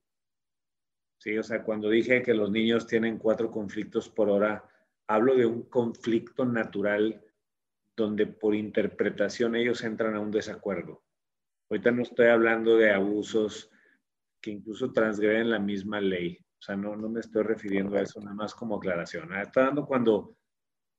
Sí, 1.17 1.38
o 1.38 1.43
sea, 1.43 1.63
cuando 1.63 1.89
dije 1.89 2.22
que 2.22 2.34
los 2.34 2.51
niños 2.51 2.88
tienen 2.88 3.17
cuatro 3.17 3.50
conflictos 3.50 4.10
por 4.10 4.29
hora, 4.29 4.67
hablo 5.07 5.36
de 5.36 5.46
un 5.46 5.63
conflicto 5.63 6.46
natural 6.46 7.24
donde 7.96 8.27
por 8.27 8.53
interpretación 8.53 9.55
ellos 9.55 9.84
entran 9.84 10.15
a 10.15 10.19
un 10.19 10.31
desacuerdo. 10.31 11.03
Ahorita 11.69 11.91
no 11.91 12.01
estoy 12.03 12.27
hablando 12.27 12.77
de 12.77 12.91
abusos 12.91 13.72
que 14.41 14.51
incluso 14.51 14.91
transgreden 14.91 15.50
la 15.50 15.60
misma 15.60 16.00
ley. 16.00 16.46
O 16.59 16.61
sea, 16.61 16.75
no, 16.75 16.95
no 16.95 17.09
me 17.09 17.19
estoy 17.19 17.43
refiriendo 17.43 17.97
a 17.97 18.01
eso, 18.01 18.19
nada 18.19 18.35
más 18.35 18.55
como 18.55 18.77
aclaración. 18.77 19.33
¿eh? 19.33 19.43
Estoy 19.43 19.61
hablando 19.61 19.85
cuando 19.85 20.35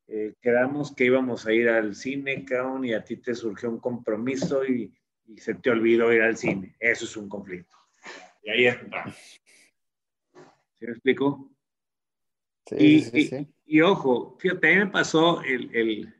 eh, 0.06 0.34
quedamos 0.40 0.94
que 0.94 1.04
íbamos 1.04 1.46
a 1.46 1.52
ir 1.52 1.68
al 1.68 1.94
cine, 1.94 2.44
Caon, 2.44 2.84
y 2.84 2.94
a 2.94 3.04
ti 3.04 3.16
te 3.16 3.34
surgió 3.34 3.68
un 3.68 3.80
compromiso 3.80 4.64
y, 4.64 4.92
y 5.26 5.38
se 5.38 5.54
te 5.54 5.70
olvidó 5.70 6.12
ir 6.12 6.22
al 6.22 6.36
cine. 6.36 6.76
Eso 6.78 7.04
es 7.04 7.16
un 7.16 7.28
conflicto. 7.28 7.76
Y 8.42 8.50
ahí 8.50 8.66
está. 8.66 9.04
¿Sí 10.78 10.86
me 10.86 10.92
explico? 10.92 11.50
Sí, 12.66 12.76
y, 12.78 13.00
sí, 13.02 13.22
sí. 13.26 13.48
Y, 13.66 13.80
ojo, 13.80 14.36
fíjate, 14.38 14.68
a 14.68 14.70
mí 14.70 14.84
me 14.84 14.90
pasó 14.90 15.42
el, 15.42 15.74
el, 15.74 16.14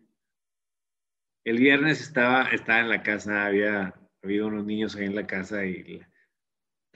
el, 1.45 1.59
viernes 1.59 2.01
estaba, 2.01 2.49
estaba 2.51 2.81
en 2.81 2.89
la 2.89 3.03
casa, 3.03 3.47
había 3.47 3.95
habido 4.23 4.49
unos 4.49 4.67
niños 4.67 4.97
ahí 4.97 5.07
en 5.07 5.15
la 5.15 5.27
casa 5.27 5.65
y 5.65 6.03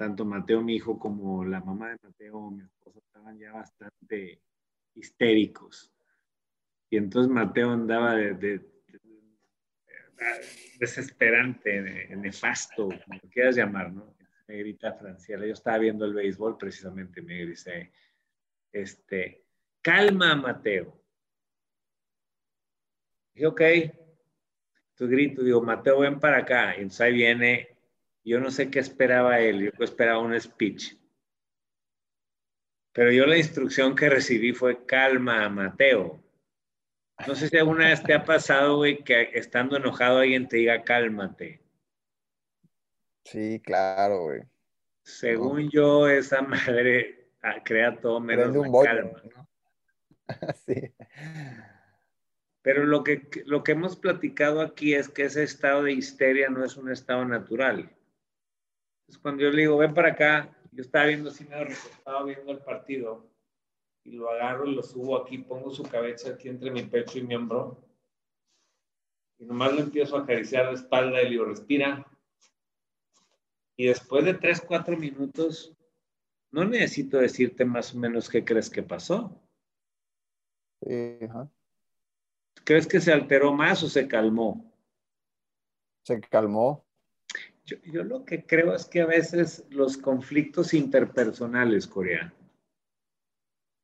tanto 0.02 0.24
Mateo, 0.24 0.62
mi 0.62 0.74
hijo, 0.74 0.98
como 0.98 1.44
la 1.44 1.60
mamá 1.60 1.90
de 1.90 1.98
Mateo, 2.02 2.50
mi 2.50 2.64
esposa, 2.64 2.98
estaban 2.98 3.38
ya 3.38 3.52
bastante 3.52 4.42
histéricos. 4.96 5.92
Y 6.90 6.96
entonces 6.96 7.30
Mateo 7.30 7.70
andaba 7.70 8.16
de, 8.16 8.34
de, 8.34 8.68
desesperante, 10.80 12.08
nefasto, 12.16 12.88
como 13.06 13.20
quieras 13.30 13.54
llamar, 13.54 13.92
¿no? 13.92 14.12
me 14.48 14.56
grita 14.56 14.92
Franciela, 14.92 15.46
yo 15.46 15.52
estaba 15.52 15.78
viendo 15.78 16.04
el 16.04 16.14
béisbol 16.14 16.58
precisamente, 16.58 17.22
me 17.22 17.46
dice, 17.46 17.92
este, 18.72 19.44
calma 19.80 20.34
Mateo. 20.34 21.00
Dije, 23.34 23.46
ok, 23.46 23.62
tu 24.96 25.06
grito, 25.06 25.44
digo, 25.44 25.62
Mateo, 25.62 26.00
ven 26.00 26.18
para 26.18 26.38
acá. 26.38 26.72
Y 26.72 26.80
entonces 26.80 27.00
ahí 27.02 27.12
viene, 27.12 27.71
yo 28.24 28.40
no 28.40 28.50
sé 28.50 28.70
qué 28.70 28.78
esperaba 28.78 29.40
él, 29.40 29.72
yo 29.76 29.84
esperaba 29.84 30.20
un 30.20 30.38
speech. 30.40 30.96
Pero 32.92 33.10
yo 33.10 33.26
la 33.26 33.38
instrucción 33.38 33.96
que 33.96 34.08
recibí 34.08 34.52
fue 34.52 34.84
calma, 34.84 35.48
Mateo. 35.48 36.22
No 37.26 37.34
sé 37.34 37.48
si 37.48 37.56
alguna 37.56 37.88
vez 37.88 38.02
te 38.02 38.14
ha 38.14 38.24
pasado, 38.24 38.76
güey, 38.76 39.02
que 39.02 39.30
estando 39.34 39.76
enojado 39.76 40.18
alguien 40.18 40.48
te 40.48 40.58
diga 40.58 40.82
cálmate. 40.82 41.60
Sí, 43.24 43.60
claro, 43.64 44.24
güey. 44.24 44.42
Según 45.02 45.70
yo, 45.70 46.08
esa 46.08 46.42
madre 46.42 47.30
ah, 47.42 47.62
crea 47.64 47.98
todo 47.98 48.20
menos 48.20 48.54
la 48.54 48.82
calma. 48.84 49.22
sí. 50.66 50.92
Pero 52.62 52.84
lo 52.84 53.02
que, 53.02 53.28
lo 53.46 53.64
que 53.64 53.72
hemos 53.72 53.96
platicado 53.96 54.60
aquí 54.60 54.94
es 54.94 55.08
que 55.08 55.24
ese 55.24 55.42
estado 55.42 55.84
de 55.84 55.92
histeria 55.92 56.48
no 56.48 56.64
es 56.64 56.76
un 56.76 56.90
estado 56.90 57.24
natural. 57.24 57.90
Es 59.12 59.18
cuando 59.18 59.42
yo 59.42 59.50
le 59.50 59.60
digo, 59.62 59.76
ven 59.76 59.92
para 59.92 60.12
acá, 60.12 60.56
yo 60.72 60.80
estaba 60.80 61.04
viendo 61.04 61.28
así 61.28 61.44
medio 61.44 61.66
estaba 61.66 62.24
viendo 62.24 62.50
el 62.50 62.60
partido 62.60 63.30
y 64.04 64.12
lo 64.12 64.30
agarro 64.30 64.66
y 64.66 64.74
lo 64.74 64.82
subo 64.82 65.18
aquí, 65.18 65.36
pongo 65.36 65.70
su 65.70 65.82
cabeza 65.82 66.30
aquí 66.30 66.48
entre 66.48 66.70
mi 66.70 66.82
pecho 66.84 67.18
y 67.18 67.22
mi 67.22 67.34
hombro 67.34 67.78
y 69.38 69.44
nomás 69.44 69.74
lo 69.74 69.80
empiezo 69.80 70.16
a 70.16 70.20
acariciar 70.22 70.64
la 70.64 70.72
espalda 70.72 71.20
y 71.20 71.24
le 71.24 71.30
digo, 71.30 71.44
respira, 71.44 72.06
y 73.76 73.88
después 73.88 74.24
de 74.24 74.32
tres, 74.32 74.62
cuatro 74.62 74.96
minutos, 74.96 75.76
no 76.50 76.64
necesito 76.64 77.18
decirte 77.18 77.66
más 77.66 77.94
o 77.94 77.98
menos 77.98 78.30
qué 78.30 78.42
crees 78.44 78.70
que 78.70 78.82
pasó. 78.82 79.42
¿Crees 82.64 82.86
que 82.86 83.00
se 83.00 83.12
alteró 83.12 83.52
más 83.52 83.82
o 83.82 83.88
se 83.88 84.08
calmó? 84.08 84.72
Se 86.04 86.18
calmó. 86.20 86.86
Yo, 87.64 88.04
lo 88.04 88.24
que 88.24 88.44
creo 88.44 88.74
es 88.74 88.86
que 88.86 89.00
a 89.00 89.06
veces 89.06 89.64
los 89.70 89.96
conflictos 89.96 90.74
interpersonales, 90.74 91.86
Corea, 91.86 92.34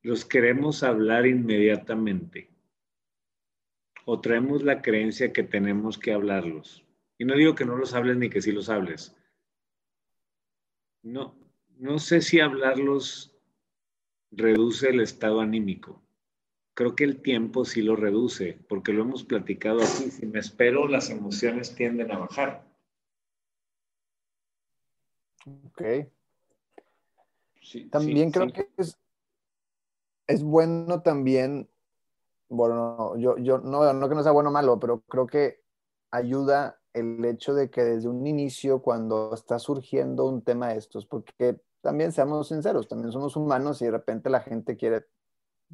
los 0.03 0.25
queremos 0.25 0.83
hablar 0.83 1.27
inmediatamente. 1.27 2.51
O 4.05 4.21
traemos 4.21 4.63
la 4.63 4.83
creencia 4.83 5.33
que 5.33 5.43
tenemos 5.43 5.99
que 5.99 6.13
hablarlos. 6.13 6.85
Y 7.19 7.25
no 7.25 7.35
digo 7.35 7.55
que 7.55 7.65
no 7.65 7.77
los 7.77 7.95
hables 7.95 8.17
ni 8.17 8.31
que 8.31 8.41
sí 8.41 8.53
los 8.53 8.69
hables. 8.69 9.15
No, 11.03 11.37
no 11.77 11.99
sé 11.99 12.23
si 12.23 12.41
hablarlos 12.41 13.37
reduce 14.31 14.89
el 14.89 15.01
estado 15.01 15.41
anímico. 15.41 16.03
Creo 16.75 16.95
que 16.95 17.05
el 17.05 17.21
tiempo 17.23 17.65
sí 17.65 17.83
lo 17.83 17.97
reduce, 17.97 18.59
porque 18.69 18.93
lo 18.93 19.03
hemos 19.03 19.25
platicado 19.25 19.81
aquí. 19.81 20.11
Si 20.11 20.27
me 20.27 20.39
espero, 20.39 20.87
las 20.89 21.11
emociones 21.11 21.75
tienden 21.75 22.13
a 22.13 22.19
bajar. 22.19 22.68
Ok. 25.67 25.83
también 27.91 28.31
creo 28.31 28.53
que 28.53 28.69
es, 28.77 28.99
es 30.27 30.43
bueno 30.43 31.03
también, 31.03 31.69
bueno, 32.49 33.17
yo, 33.17 33.37
yo 33.39 33.59
no, 33.59 33.93
no 33.93 34.09
que 34.09 34.15
no 34.15 34.23
sea 34.23 34.33
bueno 34.33 34.51
o 34.51 34.53
malo, 34.53 34.79
pero 34.79 35.01
creo 35.01 35.27
que 35.27 35.63
ayuda 36.11 36.79
el 36.93 37.25
hecho 37.25 37.55
de 37.55 37.71
que 37.71 37.85
desde 37.85 38.09
un 38.09 38.27
inicio, 38.27 38.83
cuando 38.83 39.35
está 39.35 39.59
surgiendo 39.59 40.27
un 40.27 40.43
tema 40.43 40.69
de 40.69 40.79
estos, 40.79 41.07
porque 41.07 41.61
también 41.81 42.13
seamos 42.13 42.49
sinceros, 42.49 42.89
también 42.89 43.13
somos 43.13 43.37
humanos 43.37 43.81
y 43.81 43.87
de 43.87 43.93
repente 43.93 44.31
la 44.31 44.41
gente 44.41 44.77
quiere, 44.77 45.07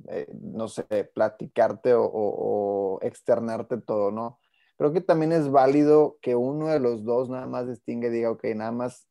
eh, 0.09 0.33
no 0.41 0.69
sé, 0.69 0.85
platicarte 1.15 1.93
o, 1.97 2.99
externarte 3.03 3.79
todo, 3.79 4.11
¿no? 4.11 4.39
Creo 4.77 4.93
que 4.93 5.01
también 5.01 5.33
es 5.33 5.51
válido 5.51 6.19
que 6.21 6.35
uno 6.37 6.69
de 6.69 6.81
los 6.81 7.05
dos 7.05 7.29
nada 7.29 7.47
más 7.47 7.69
distingue 7.69 8.09
y 8.09 8.11
diga, 8.11 8.31
ok, 8.31 8.45
nada 8.55 8.73
más 8.73 9.09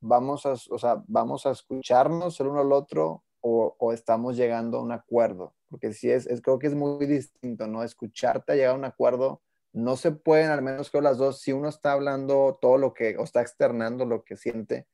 vamos 0.00 0.46
a, 0.46 0.52
o 0.52 0.78
sea, 0.78 1.02
vamos 1.06 1.46
a 1.46 1.50
escucharnos 1.50 2.38
el 2.40 2.48
uno 2.48 2.60
al 2.60 2.72
otro 2.72 3.24
o, 3.40 3.92
estamos 3.92 4.36
llegando 4.36 4.78
a 4.78 4.82
un 4.82 4.90
acuerdo, 4.90 5.54
porque 5.70 5.92
sí 5.92 6.10
es, 6.10 6.26
es, 6.26 6.40
creo 6.40 6.58
que 6.58 6.66
es 6.66 6.74
muy 6.74 7.06
distinto, 7.06 7.68
¿no? 7.68 7.84
Escucharte 7.84 8.52
a 8.52 8.54
llegar 8.56 8.72
a 8.72 8.78
un 8.78 8.84
acuerdo, 8.84 9.40
no 9.72 9.96
se 9.96 10.10
pueden, 10.10 10.50
al 10.50 10.62
menos 10.62 10.90
que 10.90 11.00
las 11.00 11.18
dos, 11.18 11.40
si 11.40 11.52
uno 11.52 11.68
está 11.68 11.92
hablando 11.92 12.58
todo 12.60 12.76
lo 12.76 12.92
que, 12.92 13.16
o 13.18 13.22
está 13.22 13.42
externando 13.42 14.04
lo 14.04 14.24
que 14.24 14.36
siente, 14.36 14.88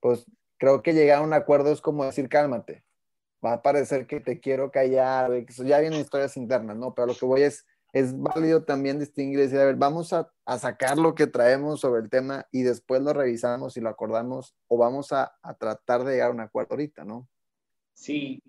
pues 0.00 0.24
creo 0.56 0.82
que 0.82 0.94
llegar 0.94 1.18
a 1.18 1.22
un 1.22 1.34
acuerdo 1.34 1.70
es 1.72 1.80
como 1.80 2.04
decir, 2.04 2.28
cálmate. 2.28 2.84
Va 3.44 3.54
a 3.54 3.62
parecer 3.62 4.06
que 4.06 4.20
te 4.20 4.40
quiero 4.40 4.70
callar, 4.70 5.32
ya 5.46 5.80
vienen 5.80 6.00
historias 6.00 6.36
internas, 6.36 6.76
¿no? 6.76 6.94
Pero 6.94 7.08
lo 7.08 7.14
que 7.14 7.26
voy 7.26 7.42
es, 7.42 7.66
es 7.92 8.18
válido 8.18 8.64
también 8.64 8.98
distinguir 8.98 9.38
y 9.38 9.42
decir, 9.42 9.58
a 9.58 9.64
ver, 9.64 9.76
vamos 9.76 10.12
a, 10.12 10.30
sacar 10.58 10.98
lo 10.98 11.14
que 11.14 11.26
traemos 11.26 11.80
sobre 11.80 12.02
el 12.02 12.10
tema 12.10 12.46
y 12.50 12.62
después 12.62 13.02
lo 13.02 13.12
revisamos 13.12 13.76
y 13.76 13.80
lo 13.80 13.88
acordamos 13.88 14.54
o 14.68 14.78
vamos 14.78 15.12
a, 15.12 15.32
a 15.42 15.54
tratar 15.54 16.04
de 16.04 16.12
llegar 16.12 16.28
a 16.28 16.34
un 16.34 16.40
acuerdo 16.40 16.74
ahorita, 16.74 17.04
¿no? 17.04 17.28
Sí, 17.94 18.42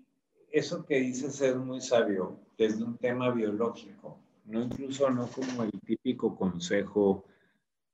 eso 0.50 0.84
que 0.84 1.00
dices 1.00 1.40
es 1.40 1.56
muy 1.56 1.80
sabio 1.80 2.40
desde 2.56 2.84
un 2.84 2.96
tema 2.98 3.30
biológico, 3.30 4.18
no 4.44 4.62
incluso 4.62 5.10
no 5.10 5.28
como 5.28 5.62
el 5.64 5.72
típico 5.86 6.36
consejo 6.36 7.24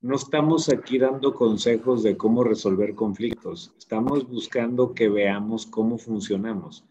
no 0.02 0.16
estamos 0.16 0.71
aquí 0.71 0.99
dando 0.99 1.35
consejos 1.35 2.02
de 2.02 2.16
cómo 2.16 2.42
resolver 2.42 2.95
conflictos, 2.95 3.75
estamos 3.76 4.26
buscando 4.26 4.95
que 4.95 5.11
veamos 5.11 5.66
cómo 5.66 5.99
funcionamos. 5.99 6.87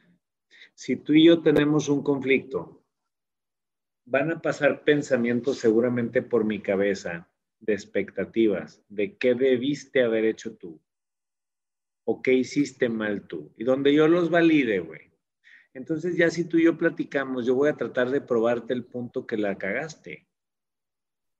Si 0.75 0.95
tú 0.95 1.13
y 1.13 1.25
yo 1.25 1.41
tenemos 1.41 1.89
un 1.89 2.03
conflicto, 2.03 2.78
van 4.09 4.31
a 4.31 4.41
pasar 4.41 4.83
pensamientos 4.83 5.59
seguramente 5.59 6.21
por 6.21 6.43
mi 6.43 6.61
cabeza 6.61 7.29
de 7.59 7.73
expectativas, 7.73 8.81
de 8.89 9.17
qué 9.17 9.35
debiste 9.35 10.03
haber 10.03 10.25
hecho 10.25 10.55
tú 10.55 10.81
o 12.05 12.21
qué 12.21 12.33
hiciste 12.33 12.89
mal 12.89 13.27
tú. 13.27 13.53
Y 13.55 13.63
donde 13.63 13.93
yo 13.93 14.07
los 14.07 14.31
valide, 14.31 14.79
güey. 14.79 15.11
Entonces 15.75 16.17
ya 16.17 16.31
si 16.31 16.45
tú 16.45 16.57
y 16.57 16.63
yo 16.63 16.77
platicamos, 16.77 17.45
yo 17.45 17.53
voy 17.53 17.69
a 17.69 17.77
tratar 17.77 18.09
de 18.09 18.21
probarte 18.21 18.73
el 18.73 18.83
punto 18.83 19.27
que 19.27 19.37
la 19.37 19.57
cagaste 19.57 20.27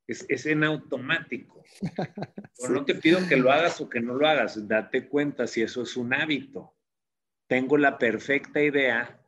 es, 0.08 0.46
en 0.46 0.64
automático. 0.64 1.64
no 2.70 2.86
te 2.86 2.96
pido 2.96 3.20
que 3.28 3.36
lo 3.36 3.52
hagas 3.52 3.80
o 3.82 3.90
que 3.90 4.00
no 4.00 4.14
lo 4.14 4.28
hagas, 4.28 4.68
date 4.68 5.08
cuenta 5.08 5.48
si 5.48 5.62
eso 5.62 5.82
es 5.82 5.98
un 5.98 6.14
hábito. 6.14 6.76
Tengo 7.48 7.78
la 7.78 7.98
perfecta 7.98 8.62
idea 8.62 9.20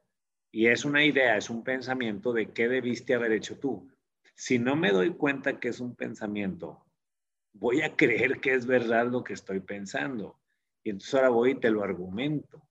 y 0.52 0.68
es 0.68 0.84
una 0.84 1.06
idea, 1.06 1.38
es 1.38 1.50
un 1.50 1.64
pensamiento 1.64 2.34
de 2.34 2.52
qué 2.52 2.68
debiste 2.68 3.14
haber 3.14 3.32
hecho 3.32 3.58
tú. 3.58 3.90
Si 4.36 4.60
no 4.60 4.76
me 4.76 4.92
doy 4.92 5.12
cuenta 5.12 5.60
que 5.60 5.70
es 5.70 5.80
un 5.80 5.96
pensamiento, 5.96 6.86
voy 7.54 7.82
a 7.82 7.96
creer 7.96 8.42
que 8.42 8.54
es 8.54 8.66
verdad 8.66 9.08
lo 9.08 9.24
que 9.24 9.34
estoy 9.34 9.62
pensando. 9.62 10.40
Y 10.84 10.90
entonces 10.90 11.14
ahora 11.14 11.30
voy 11.30 11.52
y 11.52 11.60
te 11.60 11.70
lo 11.70 11.84
argumento. 11.84 12.68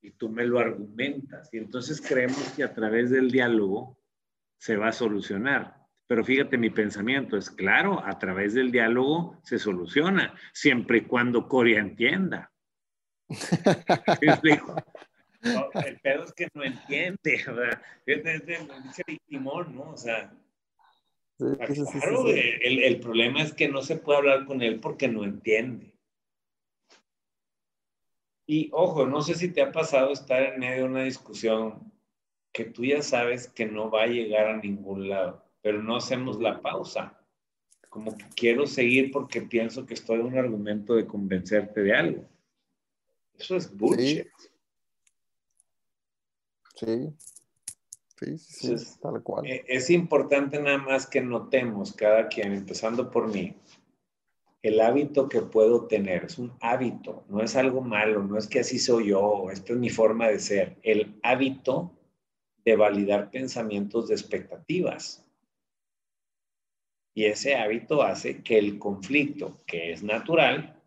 Y 0.00 0.12
tú 0.12 0.28
me 0.28 0.44
lo 0.44 0.60
argumentas. 0.60 1.52
Y 1.52 1.58
entonces 1.58 2.00
creemos 2.00 2.50
que 2.50 2.62
a 2.62 2.72
través 2.72 3.10
del 3.10 3.30
diálogo 3.30 3.98
se 4.58 4.76
va 4.76 4.88
a 4.88 4.92
solucionar. 4.92 5.84
Pero 6.06 6.22
fíjate, 6.24 6.58
mi 6.58 6.70
pensamiento 6.70 7.36
es 7.36 7.50
claro, 7.50 8.04
a 8.04 8.18
través 8.18 8.54
del 8.54 8.70
diálogo 8.70 9.40
se 9.42 9.58
soluciona, 9.58 10.34
siempre 10.52 10.98
y 10.98 11.04
cuando 11.06 11.48
Coria 11.48 11.80
entienda. 11.80 12.52
el 15.86 16.00
pedo 16.00 16.24
es 16.24 16.32
que 16.32 16.48
no 16.54 16.64
entiende, 16.64 17.42
¿verdad? 17.46 17.82
Dice 18.06 19.04
Timón, 19.26 19.74
¿no? 19.74 19.90
O 19.90 19.96
sea, 19.96 20.32
claro, 21.38 22.28
el, 22.28 22.82
el 22.82 23.00
problema 23.00 23.42
es 23.42 23.52
que 23.52 23.68
no 23.68 23.82
se 23.82 23.96
puede 23.96 24.18
hablar 24.18 24.46
con 24.46 24.62
él 24.62 24.80
porque 24.80 25.08
no 25.08 25.24
entiende. 25.24 25.94
Y 28.46 28.68
ojo, 28.72 29.06
no 29.06 29.22
sé 29.22 29.34
si 29.34 29.52
te 29.52 29.62
ha 29.62 29.72
pasado 29.72 30.12
estar 30.12 30.42
en 30.42 30.60
medio 30.60 30.84
de 30.84 30.90
una 30.90 31.04
discusión 31.04 31.92
que 32.52 32.64
tú 32.64 32.84
ya 32.84 33.02
sabes 33.02 33.48
que 33.48 33.66
no 33.66 33.90
va 33.90 34.02
a 34.02 34.06
llegar 34.06 34.48
a 34.48 34.56
ningún 34.58 35.08
lado 35.08 35.44
pero 35.64 35.82
no 35.82 35.96
hacemos 35.96 36.38
la 36.38 36.60
pausa. 36.60 37.18
Como 37.88 38.14
que 38.18 38.26
quiero 38.36 38.66
seguir 38.66 39.10
porque 39.10 39.40
pienso 39.40 39.86
que 39.86 39.94
estoy 39.94 40.20
en 40.20 40.26
un 40.26 40.36
argumento 40.36 40.94
de 40.94 41.06
convencerte 41.06 41.80
de 41.80 41.94
algo. 41.94 42.28
Eso 43.32 43.56
es 43.56 43.74
bullshit. 43.74 44.26
Sí. 46.74 47.14
Sí, 48.16 48.38
sí, 48.38 48.74
tal 49.00 49.22
cual. 49.22 49.46
E, 49.46 49.64
es 49.66 49.90
importante 49.90 50.60
nada 50.60 50.78
más 50.78 51.06
que 51.06 51.20
notemos 51.20 51.92
cada 51.92 52.28
quien, 52.28 52.52
empezando 52.52 53.10
por 53.10 53.28
mí, 53.28 53.56
el 54.62 54.80
hábito 54.80 55.28
que 55.28 55.42
puedo 55.42 55.86
tener. 55.86 56.24
Es 56.24 56.38
un 56.38 56.52
hábito, 56.60 57.24
no 57.28 57.42
es 57.42 57.56
algo 57.56 57.82
malo, 57.82 58.22
no 58.22 58.38
es 58.38 58.46
que 58.46 58.60
así 58.60 58.78
soy 58.78 59.08
yo, 59.08 59.50
esta 59.50 59.72
es 59.74 59.78
mi 59.78 59.90
forma 59.90 60.28
de 60.28 60.38
ser. 60.38 60.78
El 60.82 61.18
hábito 61.22 61.92
de 62.64 62.76
validar 62.76 63.30
pensamientos 63.30 64.08
de 64.08 64.14
expectativas. 64.14 65.24
Y 67.14 67.26
ese 67.26 67.56
hábito 67.56 68.02
hace 68.02 68.42
que 68.42 68.58
el 68.58 68.78
conflicto, 68.78 69.58
que 69.66 69.92
es 69.92 70.02
natural, 70.02 70.80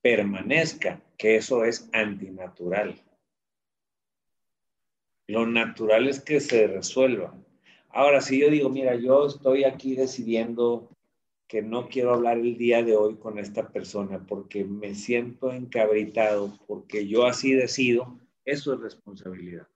permanezca, 0.00 1.02
que 1.18 1.36
eso 1.36 1.64
es 1.64 1.90
antinatural. 1.92 3.02
Lo 5.28 5.46
natural 5.46 6.08
es 6.08 6.20
que 6.20 6.40
se 6.40 6.66
resuelva. 6.66 7.34
Ahora, 7.90 8.20
si 8.20 8.40
yo 8.40 8.50
digo, 8.50 8.68
mira, 8.68 8.94
yo 8.94 9.26
estoy 9.26 9.64
aquí 9.64 9.96
decidiendo 9.96 10.90
que 11.48 11.62
no 11.62 11.88
quiero 11.88 12.14
hablar 12.14 12.38
el 12.38 12.58
día 12.58 12.82
de 12.82 12.96
hoy 12.96 13.16
con 13.16 13.38
esta 13.38 13.68
persona 13.68 14.26
porque 14.26 14.64
me 14.64 14.94
siento 14.94 15.52
encabritado, 15.52 16.52
porque 16.66 17.06
yo 17.06 17.26
así 17.26 17.52
decido, 17.52 18.18
eso 18.44 18.74
es 18.74 18.80
responsabilidad 18.80 19.68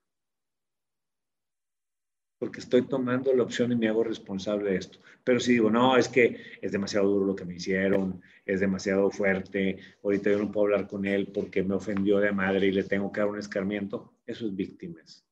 porque 2.41 2.59
estoy 2.59 2.81
tomando 2.81 3.31
la 3.35 3.43
opción 3.43 3.71
y 3.71 3.75
me 3.75 3.87
hago 3.87 4.03
responsable 4.03 4.71
de 4.71 4.77
esto. 4.77 4.97
Pero 5.23 5.39
si 5.39 5.51
digo, 5.51 5.69
no, 5.69 5.95
es 5.95 6.09
que 6.09 6.37
es 6.59 6.71
demasiado 6.71 7.07
duro 7.07 7.27
lo 7.27 7.35
que 7.35 7.45
me 7.45 7.53
hicieron, 7.53 8.19
es 8.47 8.59
demasiado 8.59 9.11
fuerte, 9.11 9.77
ahorita 10.03 10.31
yo 10.31 10.39
no 10.39 10.51
puedo 10.51 10.65
hablar 10.65 10.87
con 10.87 11.05
él 11.05 11.27
porque 11.31 11.61
me 11.61 11.75
ofendió 11.75 12.17
de 12.17 12.31
madre 12.31 12.65
y 12.65 12.71
le 12.71 12.81
tengo 12.81 13.11
que 13.11 13.19
dar 13.19 13.29
un 13.29 13.37
escarmiento, 13.37 14.15
eso 14.25 14.47
es 14.47 14.55
víctimas. 14.55 15.23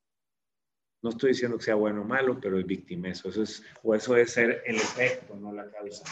No 1.02 1.12
estoy 1.12 1.30
diciendo 1.30 1.58
que 1.58 1.64
sea 1.64 1.76
bueno 1.76 2.02
o 2.02 2.06
malo, 2.06 2.40
pero 2.42 2.60
es 2.60 2.66
víctima. 2.66 3.10
Eso 3.10 3.30
es, 3.30 3.64
o 3.84 3.96
eso 3.96 4.16
es 4.16 4.34
ser 4.34 4.64
el 4.66 4.76
efecto, 4.76 5.36
no 5.36 5.52
la 5.54 5.70
causa. 5.70 6.04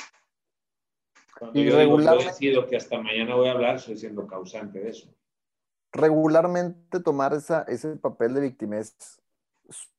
Cuando 1.38 1.60
y 1.60 1.66
yo 1.66 1.78
decido 2.18 2.66
que 2.66 2.78
hasta 2.78 3.00
mañana 3.00 3.36
voy 3.36 3.48
a 3.48 3.52
hablar, 3.52 3.76
estoy 3.76 3.98
siendo 3.98 4.26
causante 4.26 4.80
de 4.80 4.90
eso. 4.90 5.14
Regularmente 5.92 7.00
tomar 7.00 7.34
esa, 7.34 7.64
ese 7.64 7.96
papel 7.98 8.34
de 8.34 8.42
víctimas 8.42 9.22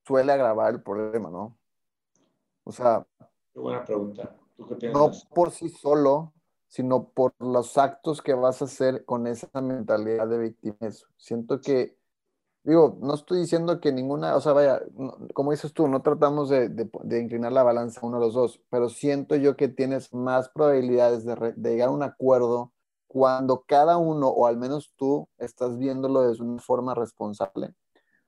suele 0.07 0.33
agravar 0.33 0.75
el 0.75 0.83
problema, 0.83 1.31
¿no? 1.31 1.57
O 2.65 2.73
sea... 2.73 3.07
Qué 3.53 3.61
buena 3.61 3.85
pregunta. 3.85 4.37
No 4.93 5.11
por 5.35 5.51
sí 5.51 5.69
solo, 5.69 6.33
sino 6.67 7.09
por 7.11 7.35
los 7.39 7.79
actos 7.79 8.21
que 8.23 8.35
vas 8.35 8.61
a 8.61 8.67
hacer 8.67 9.05
con 9.05 9.27
esa 9.27 9.49
mentalidad 9.61 10.29
de 10.29 10.39
víctimas. 10.39 11.07
Siento 11.17 11.61
que, 11.61 11.98
digo, 12.69 12.99
no 13.01 13.15
estoy 13.15 13.41
diciendo 13.41 13.81
que 13.81 13.93
ninguna, 13.93 14.37
o 14.37 14.43
sea, 14.43 14.53
vaya, 14.53 14.83
como 15.33 15.53
dices 15.53 15.73
tú, 15.73 15.89
no 15.89 16.03
tratamos 16.03 16.51
de, 16.51 16.69
de, 16.69 17.21
inclinar 17.21 17.51
la 17.51 17.63
balanza 17.63 18.05
uno 18.05 18.19
de 18.19 18.27
los 18.27 18.35
dos, 18.35 18.61
pero 18.69 18.91
siento 18.91 19.37
yo 19.37 19.57
que 19.57 19.69
tienes 19.69 20.13
más 20.13 20.51
probabilidades 20.51 21.25
de, 21.25 21.55
de 21.57 21.71
llegar 21.71 21.89
a 21.89 21.93
un 21.93 22.03
acuerdo 22.03 22.75
cuando 23.07 23.65
cada 23.67 23.97
uno, 23.97 24.29
o 24.29 24.47
al 24.47 24.59
menos 24.59 24.93
tú, 24.97 25.27
estás 25.39 25.79
viéndolo 25.79 26.29
desde 26.29 26.45
una 26.45 26.61
forma 26.61 26.95
responsable 26.95 27.75